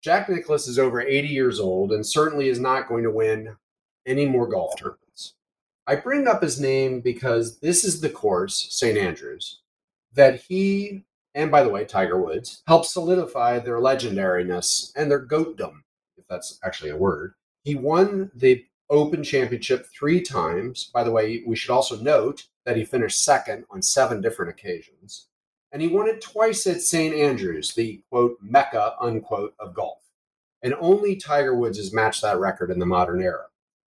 Jack 0.02 0.28
Nicklaus 0.28 0.66
is 0.66 0.80
over 0.80 1.00
80 1.00 1.28
years 1.28 1.60
old 1.60 1.92
and 1.92 2.04
certainly 2.04 2.48
is 2.48 2.58
not 2.58 2.88
going 2.88 3.04
to 3.04 3.10
win 3.10 3.56
any 4.04 4.26
more 4.26 4.48
golf 4.48 4.76
tournaments. 4.76 5.34
I 5.86 5.94
bring 5.94 6.26
up 6.26 6.42
his 6.42 6.60
name 6.60 7.00
because 7.00 7.58
this 7.60 7.84
is 7.84 8.00
the 8.00 8.10
course, 8.10 8.66
St. 8.70 8.98
Andrews, 8.98 9.60
that 10.12 10.40
he, 10.40 11.04
and 11.36 11.52
by 11.52 11.62
the 11.62 11.68
way, 11.68 11.84
Tiger 11.84 12.20
Woods, 12.20 12.64
helped 12.66 12.86
solidify 12.86 13.60
their 13.60 13.78
legendariness 13.78 14.92
and 14.96 15.08
their 15.08 15.24
goatdom, 15.24 15.84
if 16.16 16.26
that's 16.28 16.58
actually 16.64 16.90
a 16.90 16.96
word, 16.96 17.34
he 17.62 17.76
won 17.76 18.28
the 18.34 18.64
Open 18.90 19.22
Championship 19.22 19.86
three 19.86 20.20
times. 20.20 20.90
By 20.92 21.04
the 21.04 21.12
way, 21.12 21.44
we 21.46 21.54
should 21.54 21.70
also 21.70 21.96
note 22.02 22.44
that 22.66 22.76
he 22.76 22.84
finished 22.84 23.24
second 23.24 23.64
on 23.70 23.80
seven 23.80 24.20
different 24.20 24.50
occasions. 24.50 25.28
And 25.72 25.80
he 25.80 25.88
won 25.88 26.06
it 26.06 26.20
twice 26.20 26.66
at 26.66 26.82
St. 26.82 27.14
Andrews, 27.14 27.72
the 27.74 28.02
quote, 28.10 28.36
mecca, 28.42 28.94
unquote, 29.00 29.54
of 29.58 29.74
golf. 29.74 29.98
And 30.62 30.74
only 30.78 31.16
Tiger 31.16 31.54
Woods 31.54 31.78
has 31.78 31.94
matched 31.94 32.22
that 32.22 32.38
record 32.38 32.70
in 32.70 32.78
the 32.78 32.86
modern 32.86 33.22
era. 33.22 33.46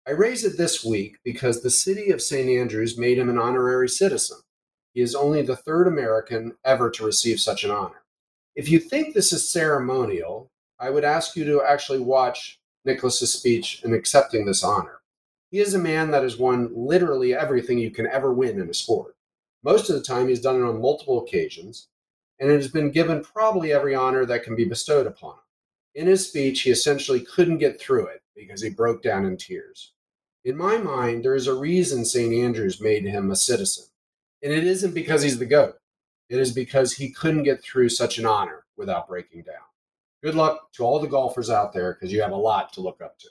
I 0.09 0.13
raise 0.13 0.45
it 0.45 0.57
this 0.57 0.85
week 0.85 1.19
because 1.25 1.61
the 1.61 1.71
city 1.71 2.11
of 2.11 2.23
St. 2.23 2.49
Andrews 2.49 2.97
made 2.97 3.19
him 3.19 3.29
an 3.29 3.39
honorary 3.39 3.89
citizen. 3.89 4.39
He 4.95 5.03
is 5.03 5.15
only 5.15 5.43
the 5.43 5.57
third 5.57 5.89
American 5.89 6.55
ever 6.65 6.91
to 6.93 7.05
receive 7.05 7.41
such 7.41 7.65
an 7.65 7.71
honor. 7.71 8.03
If 8.55 8.71
you 8.71 8.79
think 8.79 9.15
this 9.15 9.33
is 9.33 9.51
ceremonial, 9.51 10.49
I 10.79 10.91
would 10.91 11.05
ask 11.05 11.37
you 11.37 11.45
to 11.45 11.63
actually 11.63 11.99
watch 11.99 12.59
Nicklaus's 12.87 13.33
speech 13.33 13.83
in 13.85 13.93
accepting 13.93 14.47
this 14.47 14.65
honor. 14.65 15.01
He 15.51 15.59
is 15.59 15.75
a 15.75 15.79
man 15.79 16.13
that 16.13 16.23
has 16.23 16.39
won 16.39 16.71
literally 16.75 17.35
everything 17.35 17.79
you 17.79 17.91
can 17.91 18.07
ever 18.07 18.33
win 18.33 18.61
in 18.61 18.71
a 18.71 18.75
sport. 18.75 19.16
Most 19.67 19.91
of 19.91 19.97
the 19.97 20.03
time, 20.03 20.29
he's 20.29 20.41
done 20.41 20.55
it 20.55 20.65
on 20.65 20.81
multiple 20.81 21.25
occasions, 21.25 21.89
and 22.39 22.49
it 22.49 22.55
has 22.55 22.69
been 22.69 22.93
given 22.93 23.25
probably 23.25 23.73
every 23.73 23.97
honor 23.97 24.25
that 24.25 24.45
can 24.45 24.55
be 24.55 24.65
bestowed 24.65 25.09
upon 25.09 25.35
him. 25.35 25.41
In 26.03 26.07
his 26.07 26.29
speech, 26.29 26.63
he 26.63 26.71
essentially 26.71 27.21
couldn't 27.21 27.59
get 27.59 27.81
through 27.81 28.07
it 28.07 28.23
because 28.37 28.63
he 28.63 28.71
broke 28.71 29.03
down 29.03 29.25
in 29.27 29.37
tears. 29.37 29.93
In 30.45 30.57
my 30.57 30.79
mind, 30.79 31.25
there 31.25 31.35
is 31.35 31.49
a 31.49 31.55
reason 31.55 32.05
St. 32.05 32.33
Andrews 32.33 32.81
made 32.81 33.05
him 33.05 33.33
a 33.33 33.37
citizen, 33.37 33.87
and 34.41 34.53
it 34.53 34.65
isn't 34.65 34.95
because 34.95 35.23
he's 35.23 35.41
the 35.41 35.47
GOAT. 35.47 35.75
It 36.29 36.39
is 36.39 36.53
because 36.53 36.93
he 36.93 37.11
couldn't 37.11 37.43
get 37.43 37.61
through 37.61 37.89
such 37.89 38.19
an 38.19 38.27
honor 38.27 38.67
without 38.77 39.09
breaking 39.09 39.43
down 39.43 39.67
good 40.27 40.35
luck 40.35 40.73
to 40.73 40.83
all 40.83 40.99
the 40.99 41.07
golfers 41.07 41.51
out 41.51 41.73
there 41.73 41.95
because 41.95 42.13
you 42.13 42.21
have 42.21 42.33
a 42.33 42.37
lot 42.37 42.73
to 42.73 42.81
look 42.81 43.01
up 43.01 43.17
to. 43.17 43.29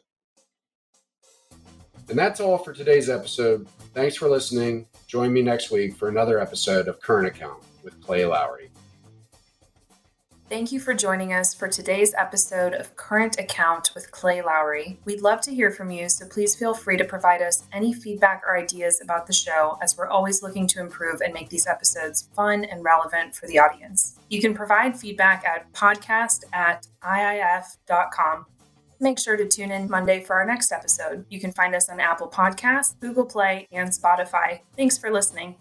And 2.10 2.18
that's 2.18 2.40
all 2.40 2.58
for 2.58 2.74
today's 2.74 3.10
episode. 3.10 3.68
Thanks 3.94 4.16
for 4.16 4.30
listening. 4.30 4.86
Join 5.08 5.34
me 5.34 5.42
next 5.42 5.72
week 5.72 5.96
for 5.96 6.10
another 6.10 6.40
episode 6.40 6.88
of 6.88 7.02
Current 7.02 7.28
Account 7.28 7.64
with 7.84 8.00
Clay 8.02 8.26
Lowry. 8.26 8.70
Thank 10.48 10.72
you 10.72 10.80
for 10.80 10.94
joining 10.94 11.34
us 11.34 11.56
for 11.56 11.68
today's 11.68 12.14
episode 12.14 12.76
of 12.76 12.96
Current 12.96 13.40
Account 13.40 13.90
with 13.96 14.12
Clay 14.12 14.44
Lowry. 14.44 15.00
We'd 15.04 15.22
love 15.22 15.42
to 15.42 15.54
hear 15.54 15.72
from 15.72 15.90
you, 15.90 16.08
so 16.08 16.28
please 16.28 16.56
feel 16.56 16.76
free 16.76 16.98
to 16.98 17.04
provide 17.04 17.42
us 17.42 17.64
any 17.74 17.94
feedback 17.94 18.44
or 18.46 18.56
ideas 18.56 19.02
about 19.02 19.26
the 19.26 19.34
show, 19.34 19.80
as 19.82 19.98
we're 19.98 20.08
always 20.08 20.44
looking 20.44 20.68
to 20.68 20.80
improve 20.80 21.22
and 21.22 21.34
make 21.34 21.50
these 21.50 21.66
episodes 21.66 22.30
fun 22.36 22.64
and 22.64 22.84
relevant 22.84 23.34
for 23.34 23.48
the 23.48 23.58
audience. 23.58 24.20
You 24.30 24.40
can 24.40 24.54
provide 24.54 24.96
feedback 24.96 25.44
at 25.46 25.74
podcast 25.74 26.44
at 26.54 26.86
iif.com. 27.04 28.46
Make 29.00 29.20
sure 29.20 29.36
to 29.38 29.46
tune 29.48 29.72
in 29.72 29.90
Monday 29.90 30.24
for 30.24 30.36
our 30.36 30.46
next 30.46 30.72
episode. 30.72 31.26
You 31.30 31.40
can 31.40 31.52
find 31.52 31.76
us 31.76 31.90
on 31.90 32.00
Apple 32.00 32.30
Podcasts, 32.30 33.00
Google 33.00 33.26
Play, 33.26 33.68
and 33.72 33.90
Spotify. 33.90 34.62
Thanks 34.78 34.98
for 34.98 35.12
listening. 35.12 35.56